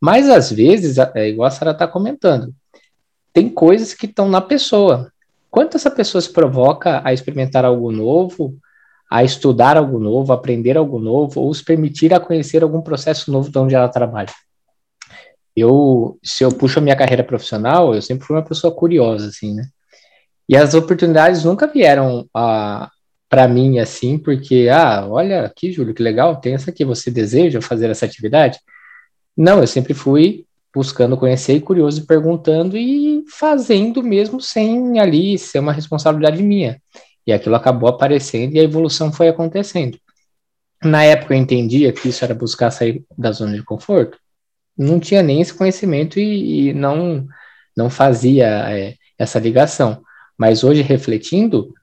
Mas, 0.00 0.28
às 0.28 0.50
vezes, 0.50 0.98
é 0.98 1.28
igual 1.28 1.46
a 1.46 1.52
Sara 1.52 1.70
está 1.70 1.86
comentando, 1.86 2.52
tem 3.32 3.48
coisas 3.48 3.94
que 3.94 4.06
estão 4.06 4.28
na 4.28 4.40
pessoa. 4.40 5.12
Quanto 5.48 5.76
essa 5.76 5.88
pessoa 5.90 6.20
se 6.20 6.32
provoca 6.32 7.00
a 7.04 7.12
experimentar 7.12 7.64
algo 7.64 7.92
novo, 7.92 8.56
a 9.08 9.22
estudar 9.22 9.76
algo 9.76 10.00
novo, 10.00 10.32
aprender 10.32 10.76
algo 10.76 10.98
novo, 10.98 11.40
ou 11.40 11.54
se 11.54 11.64
permitir 11.64 12.12
a 12.12 12.18
conhecer 12.18 12.64
algum 12.64 12.80
processo 12.80 13.30
novo 13.30 13.52
de 13.52 13.58
onde 13.58 13.76
ela 13.76 13.88
trabalha? 13.88 14.32
Eu, 15.54 16.18
se 16.24 16.42
eu 16.42 16.50
puxo 16.50 16.80
a 16.80 16.82
minha 16.82 16.96
carreira 16.96 17.22
profissional, 17.22 17.94
eu 17.94 18.02
sempre 18.02 18.26
fui 18.26 18.34
uma 18.34 18.44
pessoa 18.44 18.74
curiosa, 18.74 19.28
assim, 19.28 19.54
né? 19.54 19.68
E 20.50 20.56
as 20.56 20.74
oportunidades 20.74 21.44
nunca 21.44 21.68
vieram 21.68 22.28
ah, 22.34 22.90
para 23.28 23.46
mim 23.46 23.78
assim, 23.78 24.18
porque, 24.18 24.68
ah, 24.68 25.06
olha 25.08 25.44
aqui, 25.44 25.70
Júlio, 25.70 25.94
que 25.94 26.02
legal, 26.02 26.40
tem 26.40 26.54
essa 26.54 26.72
aqui, 26.72 26.84
você 26.84 27.08
deseja 27.08 27.62
fazer 27.62 27.88
essa 27.88 28.04
atividade? 28.04 28.58
Não, 29.36 29.60
eu 29.60 29.66
sempre 29.68 29.94
fui 29.94 30.44
buscando 30.74 31.16
conhecer 31.16 31.54
e 31.54 31.60
curioso, 31.60 32.04
perguntando 32.04 32.76
e 32.76 33.22
fazendo 33.28 34.02
mesmo 34.02 34.40
sem 34.40 34.98
ali 34.98 35.38
ser 35.38 35.60
uma 35.60 35.72
responsabilidade 35.72 36.42
minha. 36.42 36.82
E 37.24 37.32
aquilo 37.32 37.54
acabou 37.54 37.88
aparecendo 37.88 38.56
e 38.56 38.58
a 38.58 38.64
evolução 38.64 39.12
foi 39.12 39.28
acontecendo. 39.28 39.96
Na 40.82 41.04
época 41.04 41.32
eu 41.32 41.38
entendia 41.38 41.92
que 41.92 42.08
isso 42.08 42.24
era 42.24 42.34
buscar 42.34 42.72
sair 42.72 43.04
da 43.16 43.30
zona 43.30 43.54
de 43.54 43.62
conforto, 43.62 44.18
não 44.76 44.98
tinha 44.98 45.22
nem 45.22 45.40
esse 45.40 45.54
conhecimento 45.54 46.18
e, 46.18 46.70
e 46.70 46.74
não, 46.74 47.24
não 47.76 47.88
fazia 47.88 48.48
é, 48.68 48.96
essa 49.16 49.38
ligação. 49.38 50.02
Mas 50.40 50.64
hoje, 50.64 50.80
refletindo, 50.80 51.74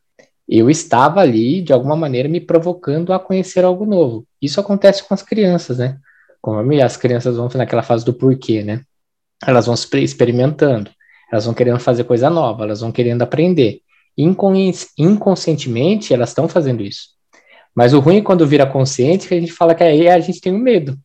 eu 0.49 0.67
estava 0.67 1.19
ali, 1.19 1.61
de 1.61 1.71
alguma 1.71 1.95
maneira, 1.95 2.27
me 2.27 2.41
provocando 2.41 3.13
a 3.13 3.19
conhecer 3.19 3.63
algo 3.63 3.85
novo. 3.85 4.25
Isso 4.41 4.59
acontece 4.59 5.07
com 5.07 5.13
as 5.13 5.21
crianças, 5.21 5.77
né? 5.77 5.99
Como 6.41 6.59
as 6.81 6.97
crianças 6.97 7.37
vão 7.37 7.47
naquela 7.53 7.83
fase 7.83 8.03
do 8.03 8.15
porquê, 8.15 8.63
né? 8.63 8.81
Elas 9.45 9.67
vão 9.67 9.75
experimentando, 9.75 10.89
elas 11.31 11.45
vão 11.45 11.53
querendo 11.53 11.79
fazer 11.79 12.05
coisa 12.05 12.31
nova, 12.31 12.63
elas 12.63 12.81
vão 12.81 12.91
querendo 12.91 13.21
aprender. 13.21 13.81
Inconscientemente, 14.17 16.11
elas 16.11 16.29
estão 16.29 16.49
fazendo 16.49 16.81
isso. 16.81 17.09
Mas 17.75 17.93
o 17.93 17.99
ruim 17.99 18.17
é 18.17 18.21
quando 18.23 18.47
vira 18.47 18.65
consciente, 18.65 19.27
que 19.27 19.35
a 19.35 19.39
gente 19.39 19.51
fala 19.51 19.75
que 19.75 19.83
aí 19.83 20.09
a 20.09 20.19
gente 20.19 20.41
tem 20.41 20.51
um 20.51 20.57
medo. 20.57 20.97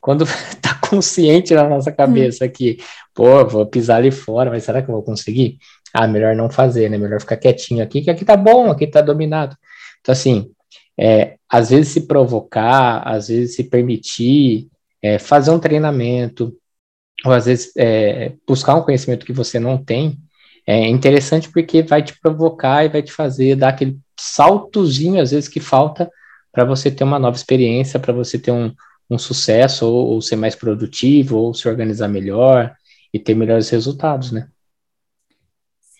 Quando 0.00 0.24
tá 0.60 0.74
consciente 0.90 1.54
na 1.54 1.68
nossa 1.68 1.92
cabeça 1.92 2.46
hum. 2.46 2.50
que, 2.50 2.78
pô, 3.14 3.46
vou 3.46 3.64
pisar 3.64 3.98
ali 3.98 4.10
fora, 4.10 4.50
mas 4.50 4.64
será 4.64 4.82
que 4.82 4.90
eu 4.90 4.94
vou 4.94 5.04
conseguir? 5.04 5.56
Ah, 5.94 6.06
melhor 6.06 6.34
não 6.36 6.50
fazer, 6.50 6.88
né? 6.88 6.98
Melhor 6.98 7.20
ficar 7.20 7.36
quietinho 7.36 7.82
aqui, 7.82 8.02
que 8.02 8.10
aqui 8.10 8.24
tá 8.24 8.36
bom, 8.36 8.70
aqui 8.70 8.86
tá 8.86 9.00
dominado. 9.00 9.56
Então, 10.00 10.12
assim, 10.12 10.50
é, 10.98 11.36
às 11.48 11.70
vezes 11.70 11.88
se 11.88 12.06
provocar, 12.06 13.02
às 13.06 13.28
vezes 13.28 13.56
se 13.56 13.64
permitir, 13.64 14.68
é, 15.02 15.18
fazer 15.18 15.50
um 15.50 15.58
treinamento, 15.58 16.54
ou 17.24 17.32
às 17.32 17.46
vezes 17.46 17.72
é, 17.76 18.32
buscar 18.46 18.76
um 18.76 18.82
conhecimento 18.82 19.26
que 19.26 19.32
você 19.32 19.58
não 19.58 19.82
tem, 19.82 20.18
é 20.66 20.86
interessante 20.88 21.50
porque 21.50 21.82
vai 21.82 22.02
te 22.02 22.18
provocar 22.20 22.84
e 22.84 22.88
vai 22.88 23.02
te 23.02 23.12
fazer 23.12 23.56
dar 23.56 23.70
aquele 23.70 23.98
saltozinho, 24.18 25.20
às 25.20 25.30
vezes, 25.30 25.48
que 25.48 25.60
falta 25.60 26.10
para 26.52 26.64
você 26.64 26.90
ter 26.90 27.04
uma 27.04 27.18
nova 27.18 27.36
experiência, 27.36 27.98
para 27.98 28.12
você 28.12 28.38
ter 28.38 28.52
um, 28.52 28.72
um 29.08 29.18
sucesso, 29.18 29.86
ou, 29.86 30.08
ou 30.10 30.22
ser 30.22 30.36
mais 30.36 30.54
produtivo, 30.54 31.38
ou 31.38 31.54
se 31.54 31.68
organizar 31.68 32.08
melhor 32.08 32.74
e 33.12 33.18
ter 33.18 33.34
melhores 33.34 33.68
resultados, 33.70 34.32
né? 34.32 34.48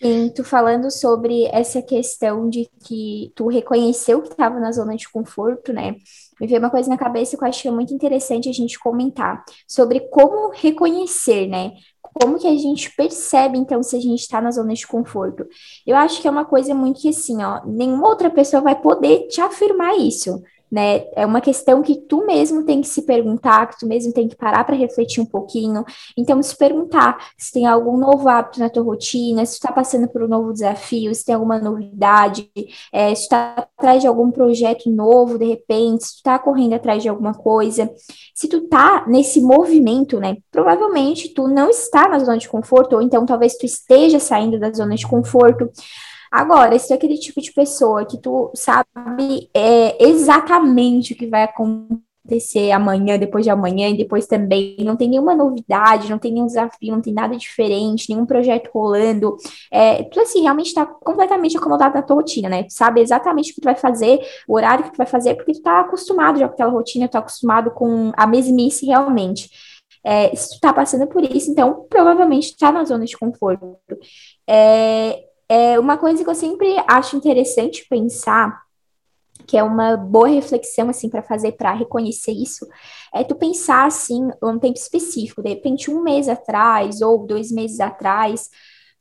Sim, 0.01 0.29
tu 0.33 0.43
falando 0.43 0.89
sobre 0.89 1.45
essa 1.51 1.79
questão 1.79 2.49
de 2.49 2.67
que 2.83 3.31
tu 3.35 3.47
reconheceu 3.47 4.19
que 4.21 4.29
estava 4.29 4.59
na 4.59 4.71
zona 4.71 4.95
de 4.95 5.07
conforto, 5.07 5.71
né? 5.71 5.95
Me 6.39 6.47
veio 6.47 6.59
uma 6.59 6.71
coisa 6.71 6.89
na 6.89 6.97
cabeça 6.97 7.37
que 7.37 7.43
eu 7.43 7.47
acho 7.47 7.61
que 7.61 7.67
é 7.67 7.71
muito 7.71 7.93
interessante 7.93 8.49
a 8.49 8.51
gente 8.51 8.79
comentar 8.79 9.43
sobre 9.67 9.99
como 10.09 10.49
reconhecer, 10.49 11.45
né? 11.47 11.73
Como 12.01 12.39
que 12.39 12.47
a 12.47 12.55
gente 12.57 12.93
percebe, 12.95 13.59
então, 13.59 13.83
se 13.83 13.95
a 13.95 13.99
gente 13.99 14.21
está 14.21 14.41
na 14.41 14.49
zona 14.49 14.73
de 14.73 14.87
conforto? 14.87 15.45
Eu 15.85 15.95
acho 15.95 16.19
que 16.19 16.27
é 16.27 16.31
uma 16.31 16.45
coisa 16.45 16.73
muito 16.73 16.99
que, 16.99 17.09
assim, 17.09 17.41
ó, 17.43 17.61
nenhuma 17.65 18.07
outra 18.07 18.29
pessoa 18.31 18.61
vai 18.61 18.81
poder 18.81 19.27
te 19.27 19.39
afirmar 19.39 19.95
isso 19.97 20.41
né? 20.71 21.03
É 21.15 21.25
uma 21.25 21.41
questão 21.41 21.81
que 21.81 21.95
tu 21.95 22.25
mesmo 22.25 22.63
tem 22.63 22.81
que 22.81 22.87
se 22.87 23.01
perguntar, 23.01 23.67
que 23.67 23.79
tu 23.79 23.85
mesmo 23.85 24.13
tem 24.13 24.27
que 24.27 24.35
parar 24.35 24.63
para 24.63 24.75
refletir 24.75 25.21
um 25.21 25.25
pouquinho. 25.25 25.83
Então, 26.17 26.41
se 26.41 26.55
perguntar 26.55 27.17
se 27.37 27.51
tem 27.51 27.65
algum 27.65 27.97
novo 27.97 28.29
hábito 28.29 28.59
na 28.59 28.69
tua 28.69 28.83
rotina, 28.83 29.45
se 29.45 29.53
tu 29.53 29.63
está 29.63 29.71
passando 29.71 30.07
por 30.07 30.23
um 30.23 30.27
novo 30.27 30.53
desafio, 30.53 31.13
se 31.13 31.25
tem 31.25 31.35
alguma 31.35 31.59
novidade, 31.59 32.49
é, 32.93 33.13
se 33.13 33.21
tu 33.21 33.23
está 33.23 33.67
atrás 33.77 34.01
de 34.01 34.07
algum 34.07 34.31
projeto 34.31 34.89
novo, 34.89 35.37
de 35.37 35.45
repente, 35.45 36.05
se 36.05 36.13
tu 36.13 36.17
está 36.17 36.39
correndo 36.39 36.73
atrás 36.73 37.03
de 37.03 37.09
alguma 37.09 37.33
coisa. 37.33 37.91
Se 38.33 38.47
tu 38.47 38.67
tá 38.67 39.05
nesse 39.07 39.41
movimento, 39.41 40.19
né? 40.19 40.37
Provavelmente 40.49 41.33
tu 41.33 41.47
não 41.47 41.69
está 41.69 42.07
na 42.07 42.19
zona 42.19 42.37
de 42.37 42.47
conforto, 42.47 42.95
ou 42.95 43.01
então 43.01 43.25
talvez 43.25 43.57
tu 43.57 43.65
esteja 43.65 44.19
saindo 44.19 44.59
da 44.59 44.71
zona 44.71 44.95
de 44.95 45.05
conforto. 45.05 45.69
Agora, 46.31 46.79
se 46.79 46.93
é 46.93 46.95
aquele 46.95 47.17
tipo 47.17 47.41
de 47.41 47.51
pessoa 47.51 48.05
que 48.05 48.17
tu 48.17 48.49
sabe 48.55 49.49
é, 49.53 50.01
exatamente 50.03 51.11
o 51.11 51.15
que 51.17 51.27
vai 51.27 51.43
acontecer 51.43 52.71
amanhã, 52.71 53.17
depois 53.17 53.43
de 53.43 53.49
amanhã 53.49 53.89
e 53.89 53.97
depois 53.97 54.25
também, 54.27 54.77
não 54.79 54.95
tem 54.95 55.09
nenhuma 55.09 55.35
novidade, 55.35 56.09
não 56.09 56.17
tem 56.17 56.31
nenhum 56.31 56.45
desafio, 56.45 56.93
não 56.93 57.01
tem 57.01 57.13
nada 57.13 57.35
diferente, 57.35 58.09
nenhum 58.09 58.25
projeto 58.25 58.69
rolando, 58.73 59.35
é, 59.69 60.03
tu 60.03 60.21
assim, 60.21 60.41
realmente 60.43 60.67
está 60.67 60.85
completamente 60.85 61.57
acomodado 61.57 61.95
na 61.95 62.01
tua 62.01 62.15
rotina, 62.15 62.47
né? 62.47 62.63
Tu 62.63 62.73
sabe 62.73 63.01
exatamente 63.01 63.51
o 63.51 63.55
que 63.55 63.61
tu 63.61 63.65
vai 63.65 63.75
fazer, 63.75 64.19
o 64.47 64.55
horário 64.55 64.85
que 64.85 64.91
tu 64.91 64.97
vai 64.97 65.07
fazer, 65.07 65.35
porque 65.35 65.51
tu 65.53 65.61
tá 65.61 65.81
acostumado 65.81 66.39
já 66.39 66.47
com 66.47 66.53
aquela 66.53 66.71
rotina, 66.71 67.09
tu 67.09 67.11
tá 67.11 67.19
acostumado 67.19 67.71
com 67.71 68.13
a 68.15 68.25
mesmice 68.25 68.85
realmente. 68.85 69.49
É, 70.03 70.33
se 70.35 70.55
tu 70.55 70.61
tá 70.61 70.73
passando 70.73 71.07
por 71.07 71.23
isso, 71.23 71.51
então 71.51 71.85
provavelmente 71.89 72.55
tá 72.57 72.71
na 72.71 72.85
zona 72.85 73.05
de 73.05 73.17
conforto. 73.17 73.77
É, 74.47 75.30
é 75.51 75.77
uma 75.77 75.97
coisa 75.97 76.23
que 76.23 76.29
eu 76.29 76.33
sempre 76.33 76.77
acho 76.87 77.17
interessante 77.17 77.85
pensar, 77.89 78.61
que 79.45 79.57
é 79.57 79.63
uma 79.63 79.97
boa 79.97 80.29
reflexão 80.29 80.87
assim 80.87 81.09
para 81.09 81.21
fazer 81.21 81.51
para 81.51 81.73
reconhecer 81.73 82.31
isso, 82.31 82.65
é 83.13 83.21
tu 83.21 83.35
pensar 83.35 83.85
assim 83.85 84.29
um 84.41 84.57
tempo 84.57 84.77
específico, 84.77 85.43
de 85.43 85.49
repente 85.49 85.91
um 85.91 86.01
mês 86.01 86.29
atrás 86.29 87.01
ou 87.01 87.27
dois 87.27 87.51
meses 87.51 87.81
atrás, 87.81 88.49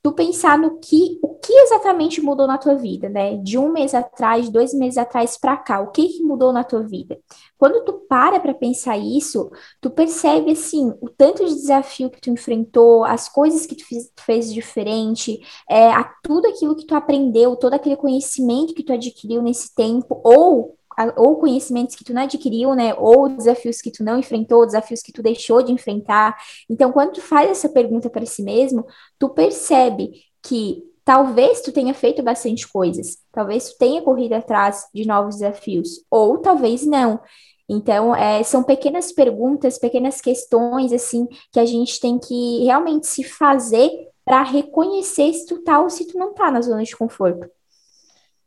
tu 0.03 0.13
pensar 0.13 0.59
no 0.59 0.79
que, 0.79 1.19
o 1.23 1.35
que 1.35 1.53
exatamente 1.53 2.21
mudou 2.23 2.47
na 2.47 2.57
tua 2.57 2.75
vida, 2.75 3.09
né? 3.09 3.37
De 3.37 3.59
um 3.59 3.71
mês 3.71 3.95
atrás, 3.95 4.49
dois 4.49 4.73
meses 4.73 4.97
atrás 4.97 5.37
para 5.37 5.57
cá, 5.57 5.81
o 5.81 5.91
que, 5.91 6.09
que 6.09 6.23
mudou 6.23 6.53
na 6.53 6.65
tua 6.65 6.83
vida? 6.83 7.19
Quando 7.59 7.85
tu 7.85 7.93
para 8.09 8.41
para 8.41 8.55
pensar 8.55 8.97
isso, 8.97 9.51
tu 9.81 9.91
percebe 9.91 10.53
assim 10.53 10.95
o 11.01 11.09
tanto 11.11 11.45
de 11.45 11.55
desafio 11.55 12.11
que 12.11 12.21
tu 12.21 12.31
enfrentou, 12.31 13.05
as 13.05 13.29
coisas 13.29 13.67
que 13.67 13.75
tu, 13.75 13.85
tu 13.85 14.23
fez 14.23 14.53
diferente, 14.53 15.39
é, 15.69 15.91
a, 15.91 16.05
tudo 16.23 16.49
aquilo 16.49 16.75
que 16.75 16.87
tu 16.87 16.95
aprendeu, 16.95 17.57
todo 17.57 17.75
aquele 17.75 17.97
conhecimento 17.97 18.75
que 18.75 18.83
tu 18.83 18.93
adquiriu 18.93 19.43
nesse 19.43 19.75
tempo, 19.75 20.21
ou 20.25 20.79
ou 21.17 21.37
conhecimentos 21.37 21.95
que 21.95 22.05
tu 22.05 22.13
não 22.13 22.23
adquiriu, 22.23 22.75
né? 22.75 22.95
Ou 22.95 23.29
desafios 23.29 23.81
que 23.81 23.91
tu 23.91 24.05
não 24.05 24.19
enfrentou, 24.19 24.67
desafios 24.67 25.03
que 25.03 25.13
tu 25.13 25.23
deixou 25.23 25.63
de 25.63 25.73
enfrentar. 25.73 26.37
Então, 26.69 26.93
quando 26.93 27.13
tu 27.13 27.21
faz 27.21 27.51
essa 27.51 27.69
pergunta 27.69 28.11
para 28.11 28.27
si 28.27 28.43
mesmo, 28.43 28.85
tu 29.19 29.29
percebe 29.29 30.11
que 30.43 30.83
talvez 31.05 31.61
tu 31.61 31.73
tenha 31.73 31.93
feito 31.93 32.23
bastante 32.23 32.69
coisas, 32.69 33.19
talvez 33.33 33.71
tu 33.71 33.79
tenha 33.79 34.03
corrido 34.03 34.35
atrás 34.35 34.85
de 34.95 35.07
novos 35.07 35.37
desafios, 35.37 36.05
ou 36.11 36.39
talvez 36.39 36.87
não. 36.87 37.21
Então, 37.69 38.15
é, 38.15 38.43
são 38.43 38.65
pequenas 38.65 39.13
perguntas, 39.13 39.79
pequenas 39.79 40.21
questões, 40.21 40.93
assim, 40.93 41.29
que 41.53 41.61
a 41.61 41.65
gente 41.65 42.01
tem 42.01 42.19
que 42.19 42.65
realmente 42.65 43.07
se 43.07 43.23
fazer 43.23 43.91
para 44.25 44.43
reconhecer 44.43 45.33
se 45.33 45.47
tu 45.47 45.63
tá 45.63 45.81
ou 45.81 45.89
se 45.89 46.07
tu 46.07 46.19
não 46.19 46.35
tá 46.35 46.51
na 46.51 46.61
zona 46.61 46.83
de 46.83 46.97
conforto. 46.97 47.49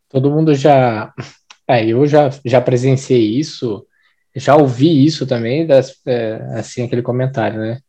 Todo 0.10 0.29
mundo 0.29 0.53
já 0.53 1.13
é, 1.67 1.86
eu 1.86 2.05
já, 2.05 2.29
já 2.46 2.62
presenciei 2.62 3.38
isso, 3.38 3.86
já 4.36 4.55
ouvi 4.55 5.05
isso 5.05 5.25
também, 5.25 5.65
das, 5.65 5.96
é, 6.05 6.36
assim, 6.55 6.84
aquele 6.84 7.01
comentário, 7.01 7.60
né? 7.60 7.79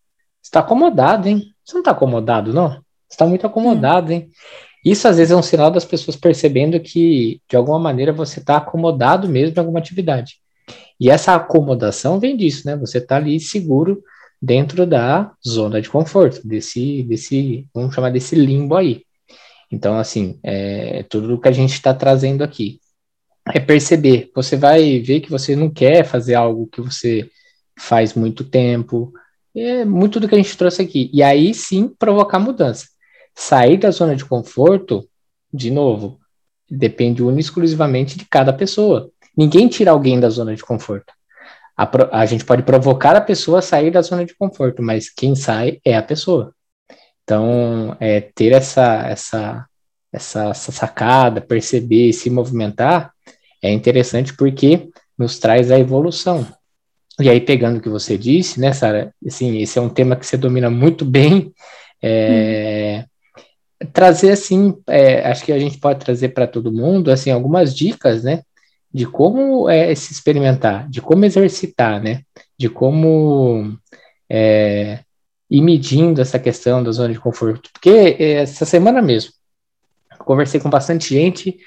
Você 0.43 0.51
tá 0.51 0.61
acomodado, 0.61 1.29
hein? 1.29 1.43
Você 1.65 1.75
não 1.75 1.83
tá 1.83 1.91
acomodado, 1.91 2.53
não? 2.53 2.83
Você 3.09 3.17
tá 3.17 3.27
muito 3.27 3.47
acomodado, 3.47 4.13
hein? 4.13 4.31
Isso 4.85 5.09
às 5.09 5.17
vezes 5.17 5.33
é 5.33 5.37
um 5.37 5.43
sinal 5.43 5.71
das 5.71 5.85
pessoas 5.85 6.17
percebendo 6.17 6.79
que, 6.79 7.41
de 7.49 7.57
alguma 7.57 7.79
maneira, 7.79 8.13
você 8.13 8.41
está 8.41 8.59
acomodado 8.59 9.29
mesmo 9.29 9.57
em 9.57 9.59
alguma 9.59 9.79
atividade. 9.79 10.37
E 11.01 11.11
essa 11.11 11.35
acomodação 11.35 12.21
vem 12.21 12.37
disso, 12.37 12.67
né? 12.67 12.77
Você 12.77 12.99
está 12.99 13.17
ali 13.17 13.41
seguro 13.41 14.03
dentro 14.41 14.87
da 14.87 15.33
zona 15.47 15.81
de 15.81 15.89
conforto, 15.89 16.47
desse, 16.47 17.03
desse, 17.05 17.67
vamos 17.75 17.95
chamar 17.95 18.11
desse 18.11 18.37
limbo 18.37 18.77
aí. 18.77 19.03
Então, 19.71 19.99
assim, 19.99 20.39
é 20.43 21.03
tudo 21.05 21.35
o 21.35 21.41
que 21.41 21.49
a 21.49 21.53
gente 21.53 21.73
está 21.73 21.95
trazendo 21.95 22.45
aqui 22.45 22.79
é 23.53 23.61
perceber. 23.61 24.31
Você 24.35 24.57
vai 24.57 25.01
ver 25.01 25.21
que 25.21 25.31
você 25.31 25.55
não 25.55 25.71
quer 25.71 26.05
fazer 26.05 26.35
algo 26.35 26.69
que 26.69 26.81
você 26.81 27.29
faz 27.79 28.15
muito 28.15 28.45
tempo. 28.45 29.13
É 29.55 29.85
muito 29.85 30.19
do 30.19 30.29
que 30.29 30.35
a 30.35 30.39
gente 30.39 30.57
trouxe 30.57 30.83
aqui. 30.83 31.11
E 31.13 31.23
aí 31.23 31.55
sim 31.55 31.89
provocar 31.89 32.39
mudança. 32.39 32.87
Sair 33.35 33.77
da 33.77 33.91
zona 33.91 34.17
de 34.17 34.25
conforto, 34.25 35.09
de 35.53 35.71
novo, 35.71 36.19
depende 36.71 37.23
única 37.23 37.41
exclusivamente 37.41 38.17
de 38.17 38.25
cada 38.25 38.53
pessoa. 38.53 39.11
Ninguém 39.37 39.69
tira 39.69 39.91
alguém 39.91 40.19
da 40.19 40.29
zona 40.29 40.55
de 40.55 40.63
conforto. 40.63 41.13
A, 41.77 42.21
a, 42.21 42.27
gente 42.27 42.45
pode 42.45 42.63
provocar 42.63 43.17
a 43.17 43.21
pessoa 43.21 43.59
a 43.59 43.63
sair 43.63 43.91
da 43.91 44.01
zona 44.01 44.25
de 44.25 44.35
conforto, 44.37 44.81
mas 44.81 45.11
quem 45.11 45.35
sai 45.35 45.81
é 45.85 45.97
a 45.97 46.03
pessoa. 46.03 46.55
Então, 47.25 47.97
é, 47.99 48.21
ter 48.21 48.53
essa, 48.53 49.09
essa, 49.09 49.67
essa, 50.13 50.51
essa 50.51 50.73
sacada, 50.73 51.41
perceber, 51.41 52.13
se 52.13 52.31
movimentar, 52.31 53.14
é 53.65 53.73
interessante 53.73 54.37
porque 54.37 54.91
nos 55.17 55.39
traz 55.39 55.71
a 55.71 55.79
evolução. 55.79 56.47
E 57.19 57.31
aí, 57.31 57.41
pegando 57.41 57.79
o 57.79 57.81
que 57.81 57.89
você 57.89 58.19
disse, 58.19 58.61
né, 58.61 58.75
Sara, 58.75 59.15
assim, 59.27 59.57
esse 59.59 59.79
é 59.79 59.83
um 59.83 59.89
tema 59.89 60.17
que 60.17 60.27
você 60.27 60.37
domina 60.37 60.69
muito 60.69 61.03
bem, 61.03 61.51
é, 62.03 63.07
hum. 63.83 63.87
trazer, 63.93 64.33
assim, 64.33 64.75
é, 64.87 65.27
acho 65.31 65.45
que 65.45 65.53
a 65.53 65.59
gente 65.59 65.79
pode 65.79 66.05
trazer 66.05 66.31
para 66.31 66.47
todo 66.47 66.73
mundo, 66.73 67.11
assim, 67.11 67.31
algumas 67.31 67.75
dicas, 67.75 68.25
né, 68.25 68.43
de 68.93 69.07
como 69.07 69.69
é, 69.71 69.95
se 69.95 70.13
experimentar, 70.13 70.87
de 70.91 71.01
como 71.01 71.25
exercitar, 71.25 72.03
né, 72.03 72.21
de 72.59 72.69
como 72.69 73.79
é, 74.29 74.99
ir 75.49 75.63
medindo 75.63 76.21
essa 76.21 76.39
questão 76.39 76.83
da 76.83 76.93
zona 76.93 77.15
de 77.15 77.19
conforto. 77.19 77.71
Porque 77.73 78.17
é, 78.19 78.33
essa 78.43 78.67
semana 78.67 79.01
mesmo, 79.01 79.33
conversei 80.19 80.61
com 80.61 80.69
bastante 80.69 81.15
gente 81.15 81.59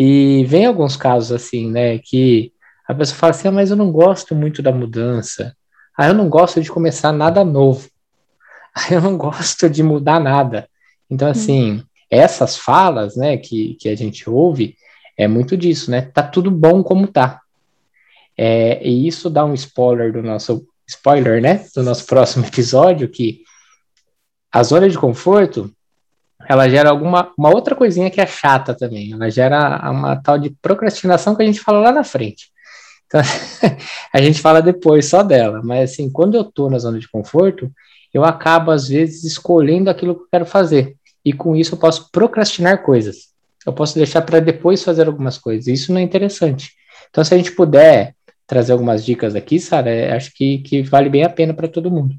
e 0.00 0.44
vem 0.44 0.64
alguns 0.64 0.96
casos 0.96 1.32
assim, 1.32 1.68
né, 1.68 1.98
que 1.98 2.52
a 2.86 2.94
pessoa 2.94 3.18
fala 3.18 3.30
assim, 3.32 3.48
ah, 3.48 3.50
mas 3.50 3.72
eu 3.72 3.76
não 3.76 3.90
gosto 3.90 4.32
muito 4.32 4.62
da 4.62 4.70
mudança. 4.70 5.56
Ah, 5.96 6.06
eu 6.06 6.14
não 6.14 6.28
gosto 6.28 6.62
de 6.62 6.70
começar 6.70 7.10
nada 7.10 7.44
novo. 7.44 7.90
Ah, 8.72 8.94
eu 8.94 9.00
não 9.00 9.18
gosto 9.18 9.68
de 9.68 9.82
mudar 9.82 10.20
nada. 10.20 10.68
Então, 11.10 11.28
assim, 11.28 11.82
essas 12.08 12.56
falas, 12.56 13.16
né, 13.16 13.36
que, 13.36 13.74
que 13.74 13.88
a 13.88 13.96
gente 13.96 14.30
ouve, 14.30 14.76
é 15.16 15.26
muito 15.26 15.56
disso, 15.56 15.90
né? 15.90 16.02
Tá 16.02 16.22
tudo 16.22 16.48
bom 16.48 16.80
como 16.84 17.08
tá. 17.08 17.40
É, 18.36 18.80
e 18.86 19.08
isso 19.08 19.28
dá 19.28 19.44
um 19.44 19.54
spoiler 19.54 20.12
do 20.12 20.22
nosso 20.22 20.64
spoiler, 20.86 21.42
né? 21.42 21.66
Do 21.74 21.82
nosso 21.82 22.06
próximo 22.06 22.46
episódio, 22.46 23.08
que 23.08 23.42
a 24.52 24.62
zona 24.62 24.88
de 24.88 24.96
conforto 24.96 25.74
ela 26.48 26.68
gera 26.68 26.88
alguma 26.88 27.30
uma 27.36 27.50
outra 27.50 27.74
coisinha 27.74 28.10
que 28.10 28.20
é 28.20 28.26
chata 28.26 28.74
também. 28.74 29.12
Ela 29.12 29.30
gera 29.30 29.90
uma 29.90 30.16
tal 30.16 30.38
de 30.38 30.50
procrastinação 30.62 31.34
que 31.34 31.42
a 31.42 31.46
gente 31.46 31.60
fala 31.60 31.80
lá 31.80 31.92
na 31.92 32.02
frente. 32.02 32.50
Então, 33.06 33.20
a 34.12 34.20
gente 34.20 34.40
fala 34.40 34.62
depois 34.62 35.06
só 35.06 35.22
dela, 35.22 35.60
mas 35.62 35.92
assim, 35.92 36.10
quando 36.10 36.36
eu 36.36 36.44
tô 36.44 36.70
na 36.70 36.78
zona 36.78 36.98
de 36.98 37.08
conforto, 37.08 37.70
eu 38.12 38.24
acabo 38.24 38.70
às 38.70 38.88
vezes 38.88 39.24
escolhendo 39.24 39.90
aquilo 39.90 40.14
que 40.14 40.22
eu 40.22 40.28
quero 40.32 40.46
fazer. 40.46 40.96
E 41.22 41.32
com 41.34 41.54
isso 41.54 41.74
eu 41.74 41.78
posso 41.78 42.10
procrastinar 42.10 42.82
coisas. 42.82 43.28
Eu 43.66 43.72
posso 43.72 43.94
deixar 43.94 44.22
para 44.22 44.40
depois 44.40 44.82
fazer 44.82 45.06
algumas 45.06 45.36
coisas. 45.36 45.66
Isso 45.66 45.92
não 45.92 46.00
é 46.00 46.02
interessante. 46.02 46.72
Então, 47.10 47.22
se 47.22 47.34
a 47.34 47.36
gente 47.36 47.52
puder 47.52 48.14
trazer 48.46 48.72
algumas 48.72 49.04
dicas 49.04 49.34
aqui, 49.34 49.60
Sara, 49.60 49.90
é, 49.90 50.14
acho 50.16 50.32
que, 50.32 50.58
que 50.58 50.82
vale 50.82 51.10
bem 51.10 51.24
a 51.24 51.28
pena 51.28 51.52
para 51.52 51.68
todo 51.68 51.90
mundo. 51.90 52.14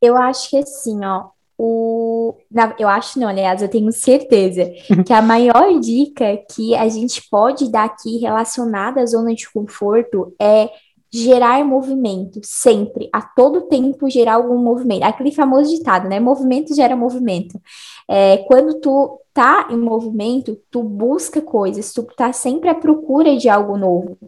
Eu 0.00 0.16
acho 0.16 0.50
que 0.50 0.58
assim, 0.58 1.04
ó, 1.04 1.30
o. 1.58 2.34
Eu 2.78 2.88
acho 2.88 3.18
não, 3.18 3.28
aliás, 3.28 3.62
eu 3.62 3.68
tenho 3.68 3.90
certeza 3.92 4.70
que 5.06 5.12
a 5.12 5.22
maior 5.22 5.78
dica 5.80 6.36
que 6.52 6.74
a 6.74 6.88
gente 6.88 7.22
pode 7.30 7.70
dar 7.70 7.84
aqui 7.84 8.18
relacionada 8.18 9.00
à 9.00 9.06
zona 9.06 9.34
de 9.34 9.50
conforto 9.50 10.34
é 10.40 10.70
gerar 11.12 11.64
movimento, 11.64 12.40
sempre, 12.42 13.08
a 13.12 13.22
todo 13.22 13.68
tempo 13.68 14.10
gerar 14.10 14.34
algum 14.34 14.58
movimento. 14.58 15.04
Aquele 15.04 15.32
famoso 15.32 15.74
ditado, 15.74 16.08
né? 16.08 16.20
Movimento 16.20 16.74
gera 16.74 16.96
movimento. 16.96 17.60
É, 18.08 18.38
quando 18.48 18.80
tu 18.80 19.20
tá 19.32 19.68
em 19.70 19.78
movimento, 19.78 20.58
tu 20.70 20.82
busca 20.82 21.40
coisas, 21.40 21.92
tu 21.92 22.02
tá 22.16 22.32
sempre 22.32 22.68
à 22.68 22.74
procura 22.74 23.36
de 23.36 23.48
algo 23.48 23.76
novo. 23.76 24.18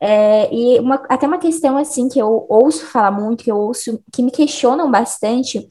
É, 0.00 0.52
e 0.54 0.78
uma, 0.78 1.02
até 1.08 1.26
uma 1.26 1.38
questão 1.38 1.76
assim 1.76 2.08
que 2.08 2.20
eu 2.20 2.46
ouço 2.48 2.86
falar 2.86 3.10
muito, 3.10 3.44
que 3.44 3.50
eu 3.50 3.56
ouço, 3.56 4.00
que 4.12 4.22
me 4.22 4.30
questionam 4.30 4.90
bastante, 4.90 5.68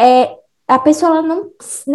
é 0.00 0.40
a 0.70 0.78
pessoa 0.78 1.20
não, 1.20 1.50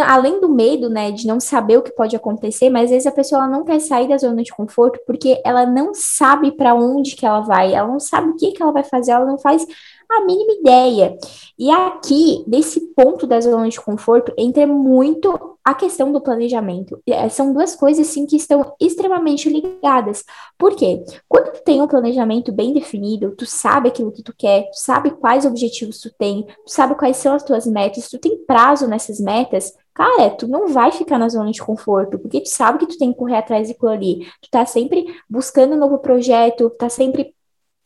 além 0.05 0.41
do 0.41 0.49
medo, 0.49 0.89
né, 0.89 1.09
de 1.09 1.25
não 1.25 1.39
saber 1.39 1.77
o 1.77 1.81
que 1.81 1.95
pode 1.95 2.13
acontecer, 2.13 2.69
mas 2.69 2.85
às 2.85 2.89
vezes 2.89 3.07
a 3.07 3.11
pessoa 3.11 3.47
não 3.47 3.63
quer 3.63 3.79
sair 3.79 4.05
da 4.05 4.17
zona 4.17 4.43
de 4.43 4.53
conforto 4.53 4.99
porque 5.07 5.41
ela 5.45 5.65
não 5.65 5.93
sabe 5.93 6.51
para 6.51 6.75
onde 6.75 7.15
que 7.15 7.25
ela 7.25 7.39
vai, 7.39 7.73
ela 7.73 7.87
não 7.87 8.01
sabe 8.01 8.31
o 8.31 8.35
que 8.35 8.51
que 8.51 8.61
ela 8.61 8.73
vai 8.73 8.83
fazer, 8.83 9.11
ela 9.11 9.25
não 9.25 9.37
faz 9.37 9.65
a 10.09 10.21
mínima 10.25 10.53
ideia. 10.53 11.17
E 11.57 11.69
aqui, 11.71 12.43
nesse 12.47 12.81
ponto 12.93 13.25
da 13.25 13.39
zona 13.39 13.69
de 13.69 13.79
conforto, 13.79 14.33
entra 14.37 14.67
muito 14.67 15.55
a 15.63 15.73
questão 15.73 16.11
do 16.11 16.21
planejamento. 16.21 17.01
É, 17.07 17.27
são 17.27 17.51
duas 17.51 17.75
coisas, 17.75 18.07
assim, 18.07 18.27
que 18.27 18.35
estão 18.35 18.75
extremamente 18.79 19.49
ligadas. 19.49 20.23
Por 20.57 20.75
quê? 20.75 21.03
Quando 21.27 21.53
tu 21.53 21.63
tem 21.63 21.81
um 21.81 21.87
planejamento 21.87 22.51
bem 22.51 22.71
definido, 22.71 23.35
tu 23.35 23.45
sabe 23.45 23.89
aquilo 23.89 24.11
que 24.11 24.21
tu 24.21 24.33
quer, 24.37 24.69
tu 24.69 24.79
sabe 24.79 25.09
quais 25.11 25.45
objetivos 25.45 25.99
tu 25.99 26.13
tem, 26.17 26.43
tu 26.43 26.71
sabe 26.71 26.95
quais 26.95 27.17
são 27.17 27.33
as 27.33 27.43
tuas 27.43 27.65
metas, 27.65 28.09
tu 28.09 28.19
tem 28.19 28.37
prazo 28.45 28.87
nessas 28.87 29.19
metas, 29.19 29.73
cara, 29.93 30.29
tu 30.31 30.47
não 30.47 30.67
vai 30.67 30.91
ficar 30.91 31.17
na 31.17 31.29
zona 31.29 31.51
de 31.51 31.61
conforto, 31.61 32.19
porque 32.19 32.41
tu 32.41 32.49
sabe 32.49 32.79
que 32.79 32.87
tu 32.87 32.97
tem 32.97 33.11
que 33.11 33.17
correr 33.17 33.37
atrás 33.37 33.69
daquilo 33.69 33.91
ali. 33.91 34.27
Tu 34.41 34.49
tá 34.51 34.65
sempre 34.65 35.05
buscando 35.27 35.73
um 35.73 35.79
novo 35.79 35.97
projeto, 35.97 36.69
tá 36.71 36.89
sempre 36.89 37.33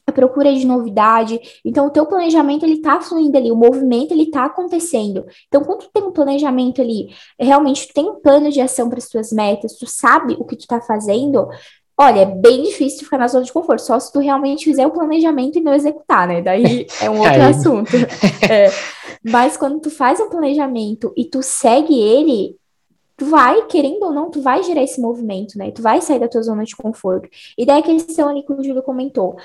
a 0.07 0.11
procura 0.11 0.53
de 0.53 0.65
novidade. 0.65 1.39
Então, 1.63 1.87
o 1.87 1.89
teu 1.89 2.05
planejamento, 2.05 2.65
ele 2.65 2.81
tá 2.81 2.99
fluindo 2.99 3.37
ali, 3.37 3.51
o 3.51 3.55
movimento, 3.55 4.11
ele 4.11 4.31
tá 4.31 4.45
acontecendo. 4.45 5.25
Então, 5.47 5.63
quando 5.63 5.81
tu 5.81 5.89
tem 5.93 6.03
um 6.03 6.11
planejamento 6.11 6.81
ali, 6.81 7.09
realmente 7.39 7.87
tu 7.87 7.93
tem 7.93 8.09
um 8.09 8.15
plano 8.15 8.49
de 8.49 8.59
ação 8.59 8.89
para 8.89 8.97
as 8.97 9.07
tuas 9.07 9.31
metas, 9.31 9.75
tu 9.75 9.85
sabe 9.87 10.35
o 10.39 10.45
que 10.45 10.55
tu 10.55 10.65
tá 10.65 10.81
fazendo, 10.81 11.47
olha, 11.99 12.21
é 12.21 12.25
bem 12.25 12.63
difícil 12.63 13.03
ficar 13.03 13.17
na 13.17 13.27
zona 13.27 13.43
de 13.43 13.51
conforto, 13.51 13.81
só 13.81 13.99
se 13.99 14.11
tu 14.11 14.19
realmente 14.19 14.63
fizer 14.63 14.87
o 14.87 14.91
planejamento 14.91 15.57
e 15.57 15.61
não 15.61 15.73
executar, 15.73 16.27
né? 16.27 16.41
Daí 16.41 16.87
é 17.01 17.09
um 17.09 17.19
outro 17.19 17.41
assunto. 17.43 17.91
É. 18.49 18.71
Mas 19.23 19.57
quando 19.57 19.81
tu 19.81 19.91
faz 19.91 20.19
um 20.19 20.29
planejamento 20.29 21.13
e 21.15 21.25
tu 21.25 21.43
segue 21.43 21.99
ele, 21.99 22.55
tu 23.17 23.25
vai, 23.25 23.65
querendo 23.65 24.03
ou 24.03 24.13
não, 24.13 24.31
tu 24.31 24.41
vai 24.41 24.63
gerar 24.63 24.81
esse 24.81 24.99
movimento, 24.99 25.57
né? 25.57 25.71
Tu 25.71 25.81
vai 25.81 26.01
sair 26.01 26.19
da 26.19 26.27
tua 26.27 26.41
zona 26.41 26.63
de 26.63 26.75
conforto. 26.75 27.29
E 27.57 27.65
daí 27.65 27.79
a 27.79 27.83
questão 27.83 28.29
ali 28.29 28.43
que 28.43 28.53
o 28.53 28.63
Júlio 28.63 28.81
comentou, 28.81 29.35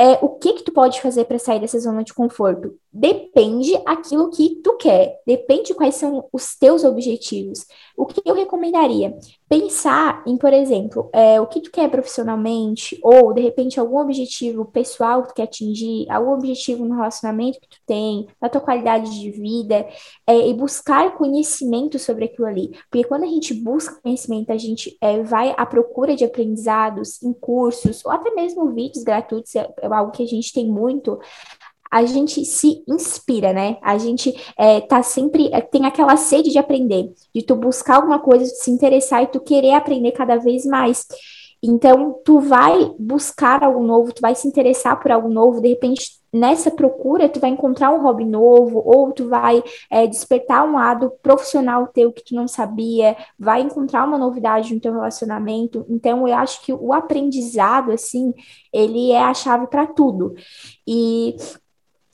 é, 0.00 0.18
o 0.22 0.30
que 0.30 0.54
que 0.54 0.62
tu 0.62 0.72
pode 0.72 0.98
fazer 1.02 1.26
para 1.26 1.38
sair 1.38 1.60
dessa 1.60 1.78
zona 1.78 2.02
de 2.02 2.14
conforto? 2.14 2.74
Depende 2.90 3.76
aquilo 3.84 4.30
que 4.30 4.56
tu 4.64 4.78
quer, 4.78 5.20
depende 5.26 5.74
quais 5.74 5.96
são 5.96 6.26
os 6.32 6.56
teus 6.56 6.84
objetivos. 6.84 7.66
O 8.00 8.06
que 8.06 8.22
eu 8.24 8.34
recomendaria? 8.34 9.14
Pensar 9.46 10.22
em, 10.26 10.38
por 10.38 10.54
exemplo, 10.54 11.10
é, 11.12 11.38
o 11.38 11.46
que 11.46 11.60
tu 11.60 11.70
quer 11.70 11.90
profissionalmente, 11.90 12.98
ou 13.02 13.34
de 13.34 13.42
repente 13.42 13.78
algum 13.78 13.98
objetivo 13.98 14.64
pessoal 14.64 15.20
que 15.20 15.28
tu 15.28 15.34
quer 15.34 15.42
atingir, 15.42 16.10
algum 16.10 16.32
objetivo 16.32 16.86
no 16.86 16.94
relacionamento 16.94 17.60
que 17.60 17.68
tu 17.68 17.76
tem, 17.86 18.26
na 18.40 18.48
tua 18.48 18.62
qualidade 18.62 19.20
de 19.20 19.30
vida, 19.30 19.86
é, 20.26 20.48
e 20.48 20.54
buscar 20.54 21.14
conhecimento 21.18 21.98
sobre 21.98 22.24
aquilo 22.24 22.46
ali. 22.46 22.70
Porque 22.90 23.06
quando 23.06 23.24
a 23.24 23.28
gente 23.28 23.52
busca 23.52 24.00
conhecimento, 24.00 24.50
a 24.50 24.56
gente 24.56 24.96
é, 24.98 25.22
vai 25.22 25.54
à 25.54 25.66
procura 25.66 26.16
de 26.16 26.24
aprendizados 26.24 27.22
em 27.22 27.34
cursos, 27.34 28.02
ou 28.06 28.10
até 28.10 28.30
mesmo 28.30 28.70
vídeos 28.70 29.04
gratuitos, 29.04 29.54
é, 29.54 29.70
é 29.78 29.86
algo 29.88 30.10
que 30.10 30.22
a 30.22 30.26
gente 30.26 30.54
tem 30.54 30.66
muito, 30.66 31.20
a 31.90 32.04
gente 32.04 32.44
se 32.44 32.84
inspira, 32.86 33.52
né? 33.52 33.76
A 33.82 33.98
gente 33.98 34.34
é, 34.56 34.80
tá 34.80 35.02
sempre, 35.02 35.50
é, 35.52 35.60
tem 35.60 35.84
aquela 35.86 36.16
sede 36.16 36.50
de 36.50 36.58
aprender, 36.58 37.12
de 37.34 37.42
tu 37.42 37.56
buscar 37.56 37.96
alguma 37.96 38.20
coisa, 38.20 38.44
de 38.44 38.62
se 38.62 38.70
interessar 38.70 39.22
e 39.22 39.26
tu 39.26 39.40
querer 39.40 39.72
aprender 39.72 40.12
cada 40.12 40.36
vez 40.36 40.64
mais. 40.64 41.06
Então, 41.62 42.18
tu 42.24 42.40
vai 42.40 42.90
buscar 42.98 43.62
algo 43.62 43.82
novo, 43.82 44.14
tu 44.14 44.20
vai 44.22 44.34
se 44.34 44.48
interessar 44.48 44.98
por 44.98 45.10
algo 45.10 45.28
novo, 45.28 45.60
de 45.60 45.68
repente, 45.68 46.18
nessa 46.32 46.70
procura, 46.70 47.28
tu 47.28 47.38
vai 47.38 47.50
encontrar 47.50 47.90
um 47.90 48.00
hobby 48.02 48.24
novo, 48.24 48.82
ou 48.82 49.12
tu 49.12 49.28
vai 49.28 49.62
é, 49.90 50.06
despertar 50.06 50.66
um 50.66 50.76
lado 50.76 51.10
profissional 51.22 51.86
teu 51.88 52.12
que 52.12 52.24
tu 52.24 52.34
não 52.34 52.48
sabia, 52.48 53.14
vai 53.38 53.60
encontrar 53.60 54.06
uma 54.06 54.16
novidade 54.16 54.72
no 54.72 54.80
teu 54.80 54.92
relacionamento. 54.92 55.84
Então, 55.90 56.26
eu 56.26 56.34
acho 56.34 56.62
que 56.62 56.72
o 56.72 56.94
aprendizado, 56.94 57.90
assim, 57.92 58.32
ele 58.72 59.10
é 59.10 59.20
a 59.20 59.34
chave 59.34 59.66
para 59.66 59.86
tudo. 59.86 60.34
E 60.86 61.36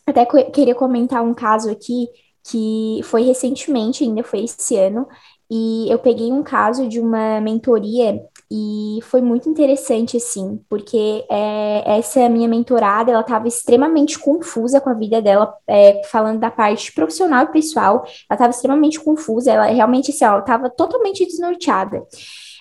até 0.07 0.25
queria 0.25 0.75
comentar 0.75 1.23
um 1.23 1.35
caso 1.35 1.71
aqui 1.71 2.09
que 2.49 3.01
foi 3.03 3.23
recentemente, 3.23 4.05
ainda 4.05 4.23
foi 4.23 4.45
esse 4.45 4.77
ano, 4.77 5.07
e 5.51 5.91
eu 5.91 5.99
peguei 5.99 6.33
um 6.33 6.43
caso 6.43 6.89
de 6.89 7.01
uma 7.01 7.41
mentoria 7.41 8.21
e 8.51 9.01
foi 9.03 9.21
muito 9.21 9.49
interessante, 9.49 10.17
assim, 10.17 10.61
porque 10.69 11.25
é, 11.29 11.99
essa 11.99 12.29
minha 12.29 12.49
mentorada, 12.49 13.11
ela 13.11 13.21
estava 13.21 13.49
extremamente 13.49 14.19
confusa 14.19 14.81
com 14.81 14.91
a 14.91 14.95
vida 14.95 15.21
dela, 15.21 15.53
é, 15.67 16.03
falando 16.05 16.39
da 16.39 16.51
parte 16.51 16.93
profissional 16.93 17.45
e 17.45 17.53
pessoal, 17.53 18.05
ela 18.29 18.37
estava 18.37 18.51
extremamente 18.51 19.01
confusa, 19.01 19.53
ela 19.53 19.67
realmente, 19.67 20.11
assim, 20.13 20.25
ela 20.25 20.39
estava 20.39 20.71
totalmente 20.71 21.25
desnorteada. 21.25 22.05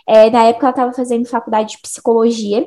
É, 0.07 0.29
na 0.29 0.45
época, 0.45 0.65
ela 0.65 0.71
estava 0.71 0.93
fazendo 0.93 1.27
faculdade 1.27 1.71
de 1.71 1.81
psicologia, 1.81 2.65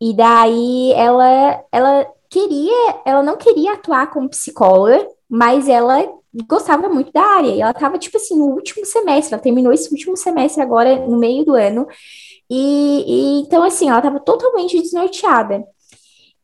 e 0.00 0.14
daí 0.14 0.92
ela, 0.92 1.64
ela 1.72 2.06
queria, 2.30 3.00
ela 3.04 3.22
não 3.22 3.36
queria 3.36 3.74
atuar 3.74 4.10
como 4.10 4.28
psicóloga, 4.28 5.06
mas 5.28 5.68
ela 5.68 6.06
gostava 6.48 6.88
muito 6.88 7.12
da 7.12 7.22
área. 7.22 7.48
E 7.48 7.60
ela 7.60 7.70
estava, 7.70 7.98
tipo 7.98 8.16
assim, 8.16 8.36
no 8.38 8.46
último 8.46 8.84
semestre, 8.84 9.34
ela 9.34 9.42
terminou 9.42 9.72
esse 9.72 9.90
último 9.90 10.16
semestre 10.16 10.62
agora, 10.62 11.06
no 11.06 11.18
meio 11.18 11.44
do 11.44 11.54
ano. 11.54 11.86
E, 12.50 13.04
e 13.06 13.40
então, 13.42 13.62
assim, 13.62 13.88
ela 13.88 13.98
estava 13.98 14.20
totalmente 14.20 14.80
desnorteada. 14.80 15.64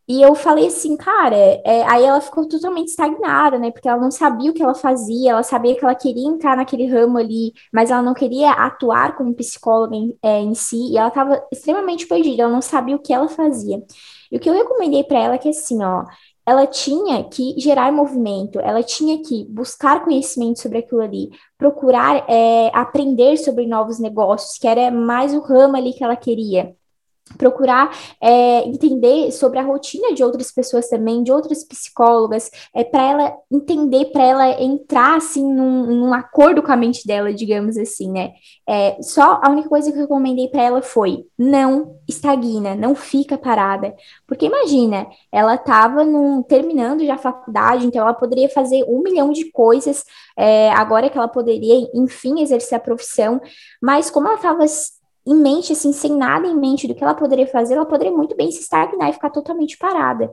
E 0.06 0.20
eu 0.20 0.34
falei 0.34 0.66
assim, 0.66 0.96
cara, 0.98 1.34
é, 1.64 1.82
aí 1.88 2.04
ela 2.04 2.20
ficou 2.20 2.46
totalmente 2.46 2.88
estagnada, 2.88 3.58
né? 3.58 3.70
Porque 3.70 3.88
ela 3.88 3.98
não 4.00 4.10
sabia 4.10 4.50
o 4.50 4.54
que 4.54 4.62
ela 4.62 4.74
fazia, 4.74 5.30
ela 5.30 5.42
sabia 5.42 5.74
que 5.74 5.82
ela 5.82 5.94
queria 5.94 6.28
entrar 6.28 6.56
naquele 6.56 6.86
ramo 6.86 7.16
ali, 7.16 7.52
mas 7.72 7.90
ela 7.90 8.02
não 8.02 8.12
queria 8.12 8.50
atuar 8.50 9.16
como 9.16 9.34
psicóloga 9.34 9.96
em, 9.96 10.14
é, 10.22 10.40
em 10.40 10.54
si, 10.54 10.92
e 10.92 10.98
ela 10.98 11.08
estava 11.08 11.42
extremamente 11.50 12.06
perdida, 12.06 12.42
ela 12.42 12.52
não 12.52 12.60
sabia 12.60 12.96
o 12.96 12.98
que 12.98 13.14
ela 13.14 13.28
fazia. 13.28 13.82
E 14.34 14.36
o 14.36 14.40
que 14.40 14.50
eu 14.50 14.54
recomendei 14.54 15.04
para 15.04 15.20
ela 15.20 15.34
é 15.36 15.38
que 15.38 15.50
assim, 15.50 15.80
ó, 15.80 16.04
ela 16.44 16.66
tinha 16.66 17.22
que 17.22 17.54
gerar 17.56 17.92
movimento, 17.92 18.58
ela 18.58 18.82
tinha 18.82 19.22
que 19.22 19.44
buscar 19.44 20.02
conhecimento 20.02 20.60
sobre 20.60 20.78
aquilo 20.78 21.02
ali, 21.02 21.30
procurar 21.56 22.28
é, 22.28 22.68
aprender 22.74 23.36
sobre 23.36 23.64
novos 23.64 24.00
negócios, 24.00 24.58
que 24.58 24.66
era 24.66 24.90
mais 24.90 25.32
o 25.32 25.40
ramo 25.40 25.76
ali 25.76 25.92
que 25.92 26.02
ela 26.02 26.16
queria 26.16 26.74
procurar 27.38 27.90
é, 28.20 28.60
entender 28.68 29.32
sobre 29.32 29.58
a 29.58 29.62
rotina 29.62 30.14
de 30.14 30.22
outras 30.22 30.52
pessoas 30.52 30.88
também, 30.88 31.22
de 31.22 31.32
outras 31.32 31.64
psicólogas, 31.64 32.50
é, 32.74 32.84
para 32.84 33.02
ela 33.02 33.36
entender, 33.50 34.06
para 34.06 34.22
ela 34.22 34.62
entrar 34.62 35.16
assim 35.16 35.42
num, 35.42 35.86
num, 35.86 36.14
acordo 36.14 36.62
com 36.62 36.70
a 36.70 36.76
mente 36.76 37.06
dela, 37.06 37.32
digamos 37.32 37.76
assim, 37.76 38.10
né? 38.10 38.32
É, 38.68 38.96
só 39.00 39.40
a 39.42 39.50
única 39.50 39.68
coisa 39.68 39.90
que 39.90 39.96
eu 39.96 40.02
recomendei 40.02 40.48
para 40.48 40.62
ela 40.62 40.82
foi 40.82 41.24
não 41.38 41.96
estagna, 42.06 42.74
não 42.74 42.94
fica 42.94 43.38
parada, 43.38 43.94
porque 44.26 44.46
imagina, 44.46 45.06
ela 45.32 45.54
estava 45.54 46.04
terminando 46.46 47.04
já 47.04 47.14
a 47.14 47.18
faculdade, 47.18 47.86
então 47.86 48.02
ela 48.02 48.14
poderia 48.14 48.48
fazer 48.48 48.84
um 48.84 49.02
milhão 49.02 49.32
de 49.32 49.50
coisas 49.50 50.04
é, 50.36 50.70
agora 50.72 51.08
que 51.08 51.16
ela 51.16 51.28
poderia, 51.28 51.88
enfim, 51.94 52.42
exercer 52.42 52.76
a 52.76 52.80
profissão, 52.80 53.40
mas 53.82 54.10
como 54.10 54.28
ela 54.28 54.36
estava 54.36 54.64
em 55.26 55.34
mente, 55.34 55.72
assim, 55.72 55.92
sem 55.92 56.12
nada 56.12 56.46
em 56.46 56.56
mente 56.56 56.86
do 56.86 56.94
que 56.94 57.02
ela 57.02 57.14
poderia 57.14 57.46
fazer, 57.46 57.74
ela 57.74 57.86
poderia 57.86 58.12
muito 58.12 58.36
bem 58.36 58.50
se 58.50 58.60
estagnar 58.60 59.08
e 59.08 59.12
ficar 59.14 59.30
totalmente 59.30 59.78
parada. 59.78 60.30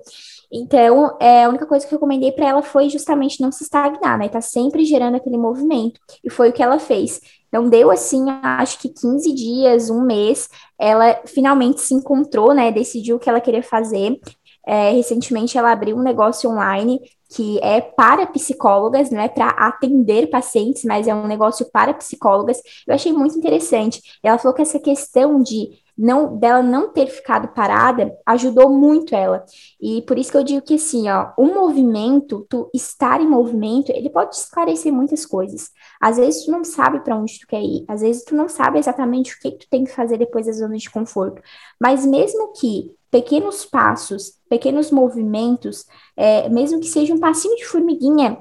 Então, 0.51 1.17
é, 1.19 1.45
a 1.45 1.49
única 1.49 1.65
coisa 1.65 1.87
que 1.87 1.93
eu 1.93 1.97
recomendei 1.97 2.31
para 2.31 2.49
ela 2.49 2.61
foi 2.61 2.89
justamente 2.89 3.39
não 3.39 3.51
se 3.51 3.63
estagnar, 3.63 4.17
né? 4.17 4.27
Tá 4.27 4.41
sempre 4.41 4.83
gerando 4.83 5.15
aquele 5.15 5.37
movimento. 5.37 5.99
E 6.21 6.29
foi 6.29 6.49
o 6.49 6.53
que 6.53 6.61
ela 6.61 6.77
fez. 6.77 7.21
Não 7.51 7.69
deu 7.69 7.89
assim, 7.89 8.25
acho 8.43 8.79
que 8.79 8.89
15 8.89 9.33
dias, 9.33 9.89
um 9.89 10.01
mês, 10.01 10.49
ela 10.77 11.21
finalmente 11.25 11.79
se 11.79 11.93
encontrou, 11.93 12.53
né? 12.53 12.71
Decidiu 12.71 13.15
o 13.15 13.19
que 13.19 13.29
ela 13.29 13.39
queria 13.39 13.63
fazer. 13.63 14.19
É, 14.67 14.91
recentemente 14.91 15.57
ela 15.57 15.71
abriu 15.71 15.97
um 15.97 16.03
negócio 16.03 16.49
online 16.49 16.99
que 17.33 17.59
é 17.63 17.79
para 17.79 18.27
psicólogas, 18.27 19.09
não 19.09 19.21
é 19.21 19.29
para 19.29 19.47
atender 19.49 20.29
pacientes, 20.29 20.83
mas 20.83 21.07
é 21.07 21.15
um 21.15 21.27
negócio 21.27 21.65
para 21.71 21.93
psicólogas. 21.93 22.61
Eu 22.85 22.93
achei 22.93 23.13
muito 23.13 23.37
interessante. 23.37 24.01
Ela 24.21 24.37
falou 24.37 24.53
que 24.53 24.61
essa 24.61 24.79
questão 24.79 25.41
de 25.41 25.69
não 25.97 26.37
dela 26.37 26.63
não 26.63 26.91
ter 26.91 27.07
ficado 27.07 27.49
parada 27.49 28.11
ajudou 28.25 28.69
muito 28.69 29.15
ela. 29.15 29.45
E 29.79 30.01
por 30.01 30.17
isso 30.17 30.31
que 30.31 30.37
eu 30.37 30.43
digo 30.43 30.61
que 30.61 30.75
assim, 30.75 31.09
ó, 31.09 31.31
o 31.37 31.45
movimento, 31.45 32.45
tu 32.49 32.69
estar 32.73 33.21
em 33.21 33.27
movimento, 33.27 33.91
ele 33.91 34.09
pode 34.09 34.35
esclarecer 34.35 34.91
muitas 34.91 35.25
coisas. 35.25 35.69
Às 36.01 36.17
vezes 36.17 36.45
tu 36.45 36.51
não 36.51 36.63
sabe 36.63 37.01
para 37.01 37.15
onde 37.15 37.39
tu 37.39 37.47
quer 37.47 37.61
ir, 37.61 37.85
às 37.87 38.01
vezes 38.01 38.23
tu 38.23 38.35
não 38.35 38.49
sabe 38.49 38.79
exatamente 38.79 39.35
o 39.35 39.39
que, 39.39 39.51
que 39.51 39.57
tu 39.59 39.69
tem 39.69 39.83
que 39.83 39.91
fazer 39.91 40.17
depois 40.17 40.47
da 40.47 40.53
zona 40.53 40.75
de 40.75 40.89
conforto. 40.89 41.41
Mas 41.79 42.05
mesmo 42.05 42.51
que 42.53 42.91
pequenos 43.11 43.65
passos, 43.65 44.33
pequenos 44.49 44.89
movimentos, 44.89 45.85
é, 46.15 46.47
mesmo 46.49 46.79
que 46.79 46.87
seja 46.87 47.13
um 47.13 47.19
passinho 47.19 47.57
de 47.57 47.65
formiguinha, 47.65 48.39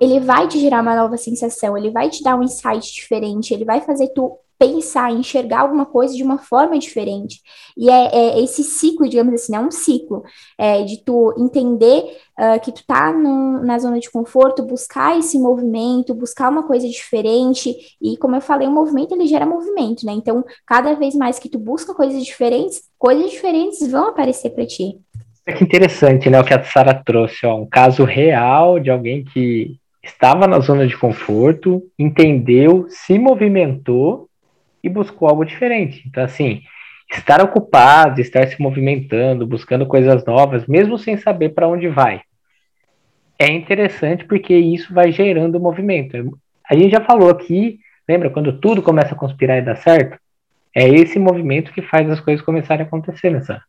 ele 0.00 0.18
vai 0.18 0.48
te 0.48 0.58
gerar 0.58 0.82
uma 0.82 0.96
nova 0.96 1.16
sensação, 1.16 1.78
ele 1.78 1.90
vai 1.90 2.10
te 2.10 2.22
dar 2.24 2.36
um 2.36 2.42
insight 2.42 2.92
diferente, 2.92 3.54
ele 3.54 3.64
vai 3.64 3.80
fazer 3.80 4.08
tu 4.08 4.36
pensar, 4.62 5.10
enxergar 5.10 5.62
alguma 5.62 5.84
coisa 5.84 6.14
de 6.14 6.22
uma 6.22 6.38
forma 6.38 6.78
diferente. 6.78 7.40
E 7.76 7.90
é, 7.90 8.14
é 8.14 8.40
esse 8.44 8.62
ciclo, 8.62 9.08
digamos 9.08 9.34
assim, 9.34 9.56
é 9.56 9.60
um 9.60 9.72
ciclo 9.72 10.22
é, 10.56 10.84
de 10.84 11.02
tu 11.04 11.34
entender 11.36 12.16
uh, 12.38 12.60
que 12.60 12.70
tu 12.70 12.86
tá 12.86 13.12
na 13.12 13.78
zona 13.80 13.98
de 13.98 14.08
conforto, 14.08 14.62
buscar 14.62 15.18
esse 15.18 15.36
movimento, 15.36 16.14
buscar 16.14 16.48
uma 16.48 16.62
coisa 16.62 16.88
diferente. 16.88 17.74
E 18.00 18.16
como 18.16 18.36
eu 18.36 18.40
falei, 18.40 18.68
o 18.68 18.72
movimento 18.72 19.12
ele 19.12 19.26
gera 19.26 19.44
movimento, 19.44 20.06
né? 20.06 20.12
Então, 20.12 20.44
cada 20.64 20.94
vez 20.94 21.16
mais 21.16 21.40
que 21.40 21.48
tu 21.48 21.58
busca 21.58 21.92
coisas 21.92 22.24
diferentes, 22.24 22.82
coisas 22.96 23.32
diferentes 23.32 23.90
vão 23.90 24.10
aparecer 24.10 24.50
para 24.50 24.64
ti. 24.64 24.96
É 25.44 25.52
que 25.52 25.64
interessante, 25.64 26.30
né? 26.30 26.40
O 26.40 26.44
que 26.44 26.54
a 26.54 26.62
Sara 26.62 26.94
trouxe, 26.94 27.44
ó, 27.46 27.56
um 27.56 27.66
caso 27.66 28.04
real 28.04 28.78
de 28.78 28.90
alguém 28.90 29.24
que 29.24 29.76
estava 30.04 30.46
na 30.46 30.60
zona 30.60 30.86
de 30.86 30.96
conforto, 30.96 31.82
entendeu, 31.98 32.86
se 32.88 33.18
movimentou 33.18 34.28
e 34.82 34.88
buscou 34.88 35.28
algo 35.28 35.44
diferente. 35.44 36.02
Então, 36.06 36.24
assim, 36.24 36.62
estar 37.10 37.42
ocupado, 37.42 38.20
estar 38.20 38.46
se 38.46 38.60
movimentando, 38.60 39.46
buscando 39.46 39.86
coisas 39.86 40.24
novas, 40.24 40.66
mesmo 40.66 40.98
sem 40.98 41.16
saber 41.16 41.50
para 41.50 41.68
onde 41.68 41.88
vai, 41.88 42.22
é 43.38 43.50
interessante 43.50 44.24
porque 44.24 44.54
isso 44.54 44.94
vai 44.94 45.10
gerando 45.10 45.58
movimento. 45.58 46.38
A 46.68 46.74
gente 46.74 46.90
já 46.92 47.00
falou 47.00 47.28
aqui, 47.28 47.80
lembra 48.08 48.30
quando 48.30 48.58
tudo 48.60 48.82
começa 48.82 49.14
a 49.14 49.18
conspirar 49.18 49.58
e 49.58 49.62
dar 49.62 49.76
certo? 49.76 50.16
É 50.74 50.88
esse 50.88 51.18
movimento 51.18 51.72
que 51.72 51.82
faz 51.82 52.08
as 52.08 52.20
coisas 52.20 52.44
começarem 52.44 52.84
a 52.84 52.86
acontecer 52.86 53.30
nessa. 53.30 53.60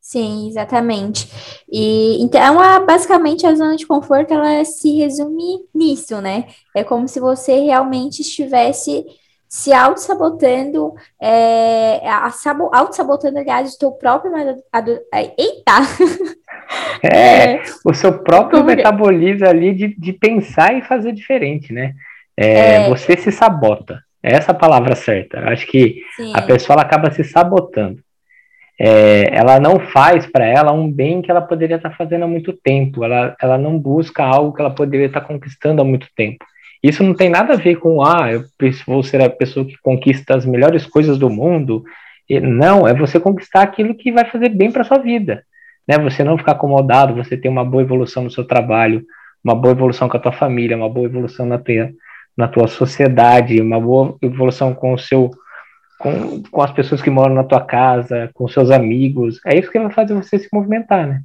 Sim, 0.00 0.48
exatamente. 0.48 1.28
E 1.70 2.22
então, 2.22 2.60
a, 2.60 2.80
basicamente, 2.80 3.46
a 3.46 3.54
zona 3.54 3.76
de 3.76 3.86
conforto 3.86 4.34
ela 4.34 4.64
se 4.64 4.98
resume 4.98 5.60
nisso, 5.74 6.20
né? 6.20 6.46
É 6.74 6.84
como 6.84 7.08
se 7.08 7.20
você 7.20 7.60
realmente 7.60 8.20
estivesse 8.20 9.04
se 9.52 9.70
auto-sabotando, 9.70 10.94
é, 11.20 12.00
auto-sabotando, 12.08 13.38
aliás, 13.38 13.74
o 13.74 13.78
teu 13.78 13.92
próprio. 13.92 14.32
Eita! 14.32 15.72
É, 17.02 17.56
é, 17.60 17.62
o 17.84 17.92
seu 17.92 18.24
próprio 18.24 18.64
metabolismo 18.64 19.46
ali 19.46 19.74
de, 19.74 19.94
de 19.94 20.12
pensar 20.14 20.72
e 20.72 20.80
fazer 20.80 21.12
diferente, 21.12 21.70
né? 21.70 21.92
É, 22.34 22.76
é. 22.76 22.88
Você 22.88 23.14
se 23.14 23.30
sabota. 23.30 24.02
É 24.22 24.36
essa 24.36 24.52
a 24.52 24.54
palavra 24.54 24.96
certa. 24.96 25.40
Eu 25.40 25.48
acho 25.48 25.66
que 25.66 26.00
Sim. 26.16 26.32
a 26.34 26.40
pessoa 26.40 26.80
acaba 26.80 27.10
se 27.10 27.22
sabotando. 27.22 28.02
É, 28.80 29.36
ela 29.36 29.60
não 29.60 29.78
faz 29.78 30.24
para 30.24 30.46
ela 30.46 30.72
um 30.72 30.90
bem 30.90 31.20
que 31.20 31.30
ela 31.30 31.42
poderia 31.42 31.76
estar 31.76 31.90
tá 31.90 31.96
fazendo 31.96 32.24
há 32.24 32.26
muito 32.26 32.54
tempo. 32.54 33.04
Ela, 33.04 33.36
ela 33.38 33.58
não 33.58 33.78
busca 33.78 34.24
algo 34.24 34.54
que 34.54 34.62
ela 34.62 34.74
poderia 34.74 35.08
estar 35.08 35.20
tá 35.20 35.26
conquistando 35.26 35.82
há 35.82 35.84
muito 35.84 36.08
tempo. 36.16 36.42
Isso 36.82 37.02
não 37.04 37.14
tem 37.14 37.30
nada 37.30 37.52
a 37.52 37.56
ver 37.56 37.76
com, 37.76 38.04
ah, 38.04 38.32
eu 38.32 38.44
vou 38.86 39.02
ser 39.02 39.22
a 39.22 39.30
pessoa 39.30 39.64
que 39.64 39.76
conquista 39.80 40.36
as 40.36 40.44
melhores 40.44 40.84
coisas 40.84 41.16
do 41.16 41.30
mundo. 41.30 41.84
Não, 42.28 42.88
é 42.88 42.94
você 42.94 43.20
conquistar 43.20 43.62
aquilo 43.62 43.94
que 43.94 44.10
vai 44.10 44.24
fazer 44.24 44.48
bem 44.48 44.72
para 44.72 44.82
sua 44.82 44.98
vida. 44.98 45.44
Né? 45.86 45.96
Você 45.98 46.24
não 46.24 46.38
ficar 46.38 46.52
acomodado, 46.52 47.14
você 47.14 47.36
ter 47.36 47.48
uma 47.48 47.64
boa 47.64 47.82
evolução 47.82 48.24
no 48.24 48.30
seu 48.30 48.44
trabalho, 48.44 49.04
uma 49.44 49.54
boa 49.54 49.72
evolução 49.72 50.08
com 50.08 50.16
a 50.16 50.20
tua 50.20 50.32
família, 50.32 50.76
uma 50.76 50.88
boa 50.88 51.06
evolução 51.06 51.46
na 51.46 51.58
tua, 51.58 51.90
na 52.36 52.48
tua 52.48 52.66
sociedade, 52.66 53.60
uma 53.60 53.80
boa 53.80 54.16
evolução 54.22 54.74
com 54.74 54.92
o 54.94 54.98
seu 54.98 55.30
com, 55.98 56.42
com 56.50 56.62
as 56.62 56.72
pessoas 56.72 57.00
que 57.00 57.08
moram 57.08 57.32
na 57.32 57.44
tua 57.44 57.60
casa, 57.60 58.28
com 58.34 58.48
seus 58.48 58.72
amigos. 58.72 59.40
É 59.46 59.56
isso 59.56 59.70
que 59.70 59.78
vai 59.78 59.90
fazer 59.92 60.14
você 60.14 60.36
se 60.36 60.48
movimentar, 60.52 61.06
né? 61.06 61.22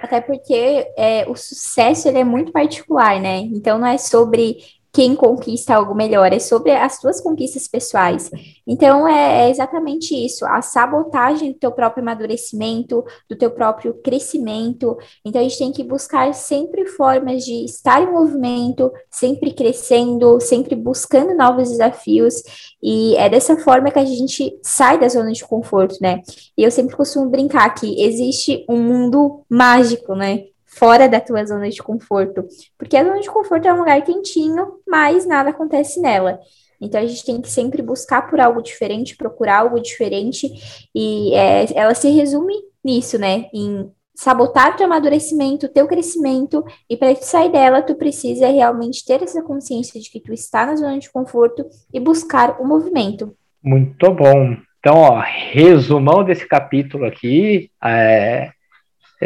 Até 0.00 0.20
porque 0.20 0.86
é, 0.96 1.24
o 1.28 1.34
sucesso 1.34 2.08
ele 2.08 2.18
é 2.18 2.24
muito 2.24 2.52
particular, 2.52 3.20
né? 3.20 3.38
Então 3.38 3.78
não 3.78 3.86
é 3.86 3.98
sobre 3.98 4.58
quem 4.96 5.14
conquista 5.14 5.74
algo 5.74 5.94
melhor, 5.94 6.32
é 6.32 6.38
sobre 6.38 6.72
as 6.72 6.98
suas 6.98 7.20
conquistas 7.20 7.68
pessoais. 7.68 8.30
Então, 8.66 9.06
é, 9.06 9.44
é, 9.44 9.50
exatamente 9.50 10.14
isso, 10.14 10.46
a 10.46 10.62
sabotagem 10.62 11.52
do 11.52 11.58
teu 11.58 11.70
próprio 11.70 12.02
amadurecimento, 12.02 13.04
do 13.28 13.36
teu 13.36 13.50
próprio 13.50 13.92
crescimento. 14.02 14.96
Então, 15.22 15.38
a 15.38 15.44
gente 15.44 15.58
tem 15.58 15.70
que 15.70 15.84
buscar 15.84 16.32
sempre 16.32 16.86
formas 16.86 17.44
de 17.44 17.62
estar 17.66 18.02
em 18.02 18.10
movimento, 18.10 18.90
sempre 19.10 19.52
crescendo, 19.52 20.40
sempre 20.40 20.74
buscando 20.74 21.34
novos 21.34 21.68
desafios. 21.68 22.42
E 22.82 23.14
é 23.16 23.28
dessa 23.28 23.54
forma 23.58 23.90
que 23.90 23.98
a 23.98 24.04
gente 24.06 24.58
sai 24.62 24.98
da 24.98 25.10
zona 25.10 25.30
de 25.30 25.44
conforto, 25.44 25.96
né? 26.00 26.22
E 26.56 26.64
eu 26.64 26.70
sempre 26.70 26.96
costumo 26.96 27.28
brincar 27.28 27.68
que 27.74 28.02
existe 28.02 28.64
um 28.66 28.82
mundo 28.82 29.44
mágico, 29.46 30.14
né? 30.14 30.44
Fora 30.76 31.08
da 31.08 31.20
tua 31.20 31.44
zona 31.44 31.68
de 31.68 31.82
conforto. 31.82 32.44
Porque 32.78 32.96
a 32.96 33.04
zona 33.04 33.20
de 33.20 33.30
conforto 33.30 33.66
é 33.66 33.72
um 33.72 33.78
lugar 33.78 34.02
quentinho, 34.02 34.74
mas 34.86 35.26
nada 35.26 35.50
acontece 35.50 36.00
nela. 36.00 36.38
Então 36.80 37.00
a 37.00 37.06
gente 37.06 37.24
tem 37.24 37.40
que 37.40 37.48
sempre 37.48 37.82
buscar 37.82 38.28
por 38.28 38.38
algo 38.38 38.62
diferente, 38.62 39.16
procurar 39.16 39.60
algo 39.60 39.80
diferente, 39.80 40.48
e 40.94 41.34
é, 41.34 41.66
ela 41.74 41.94
se 41.94 42.10
resume 42.10 42.54
nisso, 42.84 43.18
né? 43.18 43.46
Em 43.52 43.90
sabotar 44.14 44.76
teu 44.76 44.86
amadurecimento, 44.86 45.68
teu 45.68 45.86
crescimento, 45.86 46.64
e 46.88 46.96
para 46.96 47.14
sair 47.16 47.50
dela, 47.50 47.82
tu 47.82 47.94
precisa 47.94 48.46
realmente 48.48 49.04
ter 49.04 49.22
essa 49.22 49.42
consciência 49.42 50.00
de 50.00 50.10
que 50.10 50.20
tu 50.20 50.32
está 50.32 50.66
na 50.66 50.76
zona 50.76 50.98
de 50.98 51.10
conforto 51.10 51.64
e 51.92 52.00
buscar 52.00 52.60
o 52.60 52.66
movimento. 52.66 53.34
Muito 53.62 54.10
bom. 54.12 54.56
Então, 54.78 54.98
ó, 54.98 55.20
resumão 55.52 56.24
desse 56.24 56.46
capítulo 56.46 57.06
aqui, 57.06 57.70
é, 57.82 58.50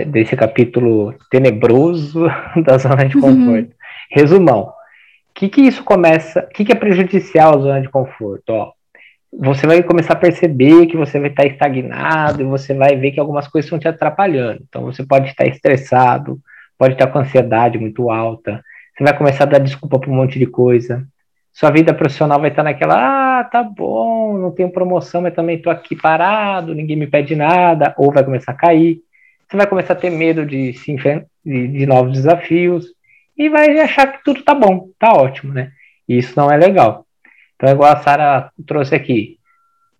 desse 0.07 0.37
capítulo 0.37 1.15
tenebroso 1.31 2.27
da 2.65 2.79
zona 2.79 3.05
de 3.05 3.15
conforto. 3.15 3.69
Uhum. 3.69 3.71
Resumão. 4.11 4.63
O 4.63 4.73
que, 5.35 5.49
que 5.49 5.61
isso 5.63 5.83
começa? 5.85 6.41
O 6.41 6.49
que, 6.49 6.65
que 6.65 6.73
é 6.73 6.75
prejudicial 6.75 7.57
à 7.57 7.61
zona 7.61 7.81
de 7.81 7.89
conforto? 7.89 8.51
Ó, 8.51 8.73
você 9.33 9.67
vai 9.67 9.83
começar 9.83 10.15
a 10.15 10.17
perceber 10.17 10.87
que 10.87 10.97
você 10.97 11.19
vai 11.19 11.31
estar 11.31 11.47
estagnado 11.47 12.43
e 12.43 12.45
você 12.45 12.75
vai 12.75 12.97
ver 12.97 13.13
que 13.13 13.21
algumas 13.21 13.47
coisas 13.47 13.67
estão 13.67 13.79
te 13.79 13.89
atrapalhando. 13.89 14.63
Então 14.69 14.83
você 14.83 15.05
pode 15.05 15.29
estar 15.29 15.47
estressado, 15.47 16.39
pode 16.77 16.95
estar 16.95 17.07
com 17.07 17.19
ansiedade 17.19 17.79
muito 17.79 18.11
alta, 18.11 18.63
você 18.97 19.05
vai 19.05 19.17
começar 19.17 19.45
a 19.45 19.47
dar 19.47 19.59
desculpa 19.59 19.99
para 19.99 20.11
um 20.11 20.15
monte 20.15 20.39
de 20.39 20.47
coisa. 20.47 21.07
Sua 21.53 21.71
vida 21.71 21.95
profissional 21.95 22.41
vai 22.41 22.51
estar 22.51 22.63
naquela, 22.63 23.41
ah, 23.41 23.45
tá 23.45 23.63
bom, 23.63 24.37
não 24.39 24.51
tenho 24.51 24.71
promoção, 24.71 25.23
mas 25.23 25.35
também 25.35 25.57
estou 25.57 25.73
aqui 25.73 25.97
parado, 25.97 26.75
ninguém 26.75 26.97
me 26.97 27.07
pede 27.07 27.35
nada, 27.35 27.95
ou 27.97 28.13
vai 28.13 28.25
começar 28.25 28.53
a 28.53 28.57
cair 28.57 29.01
você 29.51 29.57
vai 29.57 29.67
começar 29.67 29.95
a 29.95 29.97
ter 29.97 30.11
medo 30.11 30.47
de, 30.47 30.73
se 30.75 30.95
de, 31.45 31.69
de 31.69 31.87
novos 31.87 32.13
desafios 32.13 32.87
e 33.37 33.49
vai 33.49 33.81
achar 33.81 34.07
que 34.07 34.23
tudo 34.23 34.45
tá 34.45 34.55
bom, 34.55 34.91
tá 34.97 35.13
ótimo, 35.13 35.53
né? 35.53 35.73
E 36.09 36.19
isso 36.19 36.35
não 36.37 36.49
é 36.49 36.57
legal. 36.57 37.05
Então, 37.57 37.69
é 37.69 37.73
igual 37.73 37.93
a 37.93 37.97
Sara 37.97 38.53
trouxe 38.65 38.95
aqui, 38.95 39.39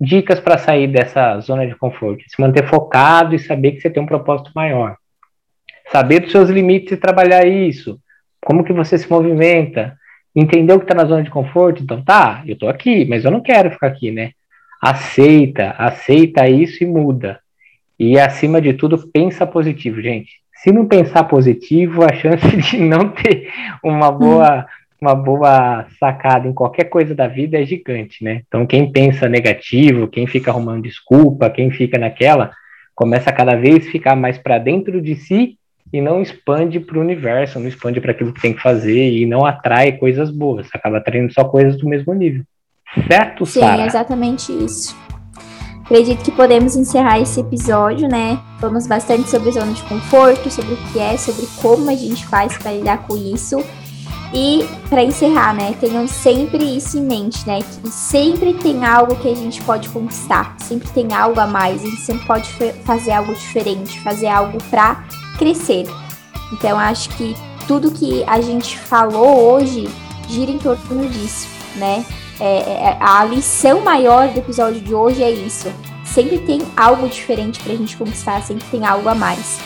dicas 0.01 0.39
para 0.39 0.57
sair 0.57 0.87
dessa 0.87 1.41
zona 1.41 1.67
de 1.67 1.75
conforto, 1.75 2.23
se 2.29 2.41
manter 2.41 2.69
focado 2.69 3.35
e 3.35 3.41
saber 3.41 3.73
que 3.73 3.81
você 3.81 3.91
tem 3.91 4.01
um 4.01 4.07
propósito 4.07 4.53
maior. 4.55 4.97
Saber 5.91 6.21
dos 6.21 6.31
seus 6.31 6.49
limites 6.49 6.93
e 6.93 6.97
trabalhar 6.97 7.45
isso. 7.45 7.99
Como 8.41 8.63
que 8.63 8.73
você 8.73 8.97
se 8.97 9.11
movimenta? 9.11 9.97
Entendeu 10.35 10.79
que 10.79 10.85
está 10.85 10.95
na 10.95 11.09
zona 11.09 11.25
de 11.25 11.31
conforto? 11.31 11.83
Então, 11.83 12.05
tá, 12.05 12.45
eu 12.47 12.55
estou 12.55 12.69
aqui, 12.69 13.05
mas 13.05 13.25
eu 13.25 13.33
não 13.33 13.41
quero 13.41 13.73
ficar 13.73 13.89
aqui, 13.89 14.13
né? 14.13 14.31
Aceita, 14.81 15.71
aceita 15.77 16.49
isso 16.49 16.85
e 16.85 16.87
muda. 16.87 17.41
E 18.01 18.19
acima 18.19 18.63
de 18.63 18.73
tudo, 18.73 18.97
pensa 19.13 19.47
positivo, 19.47 20.01
gente. 20.01 20.41
Se 20.55 20.73
não 20.73 20.87
pensar 20.87 21.25
positivo, 21.25 22.03
a 22.03 22.15
chance 22.15 22.49
de 22.57 22.79
não 22.79 23.11
ter 23.11 23.51
uma 23.85 24.11
boa 24.11 24.67
uma 24.99 25.15
boa 25.15 25.87
sacada 25.99 26.47
em 26.47 26.53
qualquer 26.53 26.85
coisa 26.85 27.15
da 27.15 27.27
vida 27.27 27.59
é 27.59 27.65
gigante, 27.65 28.23
né? 28.23 28.43
Então, 28.47 28.67
quem 28.67 28.93
pensa 28.93 29.31
negativo, 29.31 30.07
quem 30.07 30.27
fica 30.27 30.51
arrumando 30.51 30.83
desculpa, 30.83 31.49
quem 31.49 31.71
fica 31.71 31.99
naquela, 31.99 32.51
começa 32.95 33.31
a 33.31 33.33
cada 33.33 33.57
vez 33.57 33.87
ficar 33.89 34.15
mais 34.15 34.37
para 34.37 34.59
dentro 34.59 35.01
de 35.01 35.17
si 35.17 35.57
e 35.91 36.03
não 36.03 36.21
expande 36.21 36.79
para 36.79 36.99
o 36.99 37.01
universo, 37.01 37.59
não 37.59 37.67
expande 37.67 37.99
para 37.99 38.11
aquilo 38.11 38.31
que 38.35 38.43
tem 38.43 38.53
que 38.53 38.61
fazer 38.61 39.11
e 39.11 39.25
não 39.25 39.47
atrai 39.47 39.93
coisas 39.93 40.31
boas, 40.31 40.69
acaba 40.75 40.99
atraindo 40.99 41.33
só 41.33 41.45
coisas 41.45 41.79
do 41.79 41.89
mesmo 41.89 42.13
nível. 42.13 42.45
Certo, 43.11 43.47
Sim, 43.47 43.61
Sarah? 43.61 43.87
exatamente 43.87 44.53
isso. 44.53 44.95
Acredito 45.91 46.23
que 46.23 46.31
podemos 46.31 46.77
encerrar 46.77 47.19
esse 47.19 47.41
episódio, 47.41 48.07
né? 48.09 48.41
Falamos 48.61 48.87
bastante 48.87 49.29
sobre 49.29 49.51
zona 49.51 49.73
de 49.73 49.83
conforto, 49.83 50.49
sobre 50.49 50.75
o 50.75 50.77
que 50.77 51.01
é, 51.01 51.17
sobre 51.17 51.49
como 51.61 51.91
a 51.91 51.97
gente 51.97 52.25
faz 52.29 52.57
para 52.57 52.71
lidar 52.71 52.99
com 53.09 53.17
isso. 53.17 53.61
E 54.33 54.65
para 54.89 55.03
encerrar, 55.03 55.53
né, 55.53 55.75
tenham 55.81 56.07
sempre 56.07 56.63
isso 56.77 56.97
em 56.97 57.03
mente, 57.03 57.45
né, 57.45 57.59
que 57.59 57.91
sempre 57.91 58.55
tem 58.55 58.85
algo 58.85 59.17
que 59.17 59.27
a 59.27 59.35
gente 59.35 59.61
pode 59.65 59.89
conquistar, 59.89 60.55
sempre 60.61 60.89
tem 60.91 61.13
algo 61.13 61.41
a 61.41 61.49
mais, 61.49 61.83
a 61.83 61.87
gente 61.87 62.03
sempre 62.03 62.25
pode 62.25 62.49
fazer 62.85 63.11
algo 63.11 63.35
diferente, 63.35 63.99
fazer 63.99 64.29
algo 64.29 64.59
para 64.71 65.05
crescer. 65.37 65.89
Então 66.53 66.79
acho 66.79 67.09
que 67.17 67.35
tudo 67.67 67.91
que 67.91 68.23
a 68.29 68.41
gente 68.41 68.79
falou 68.79 69.53
hoje 69.53 69.91
gira 70.29 70.53
em 70.53 70.59
torno 70.59 71.09
disso, 71.09 71.49
né? 71.75 72.07
É, 72.41 72.59
é, 72.61 72.97
a 73.01 73.25
lição 73.25 73.83
maior 73.83 74.29
do 74.29 74.39
episódio 74.39 74.81
de 74.81 74.95
hoje 74.95 75.23
é 75.23 75.31
isso. 75.31 75.71
Sempre 76.05 76.39
tem 76.39 76.63
algo 76.77 77.09
diferente 77.09 77.61
pra 77.61 77.75
gente 77.75 77.97
conquistar, 77.97 78.43
sempre 78.43 78.65
tem 78.71 78.87
algo 78.87 79.09
a 79.09 79.15
mais. 79.15 79.61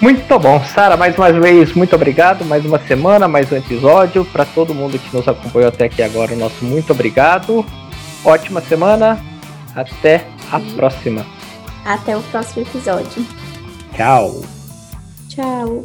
Muito 0.00 0.36
bom, 0.36 0.60
Sara, 0.64 0.96
mais 0.96 1.16
uma 1.16 1.32
vez, 1.32 1.72
muito 1.74 1.94
obrigado. 1.94 2.44
Mais 2.44 2.66
uma 2.66 2.78
semana, 2.80 3.28
mais 3.28 3.50
um 3.52 3.56
episódio. 3.56 4.24
Para 4.24 4.44
todo 4.44 4.74
mundo 4.74 4.98
que 4.98 5.16
nos 5.16 5.28
acompanhou 5.28 5.68
até 5.68 5.84
aqui 5.84 6.02
agora, 6.02 6.34
nosso 6.34 6.64
muito 6.64 6.92
obrigado. 6.92 7.64
Ótima 8.24 8.60
semana. 8.60 9.18
Até 9.74 10.26
a 10.50 10.58
e 10.58 10.72
próxima. 10.72 11.24
Até 11.84 12.16
o 12.16 12.22
próximo 12.22 12.62
episódio. 12.62 13.24
Tchau. 13.94 14.42
Tchau. 15.28 15.84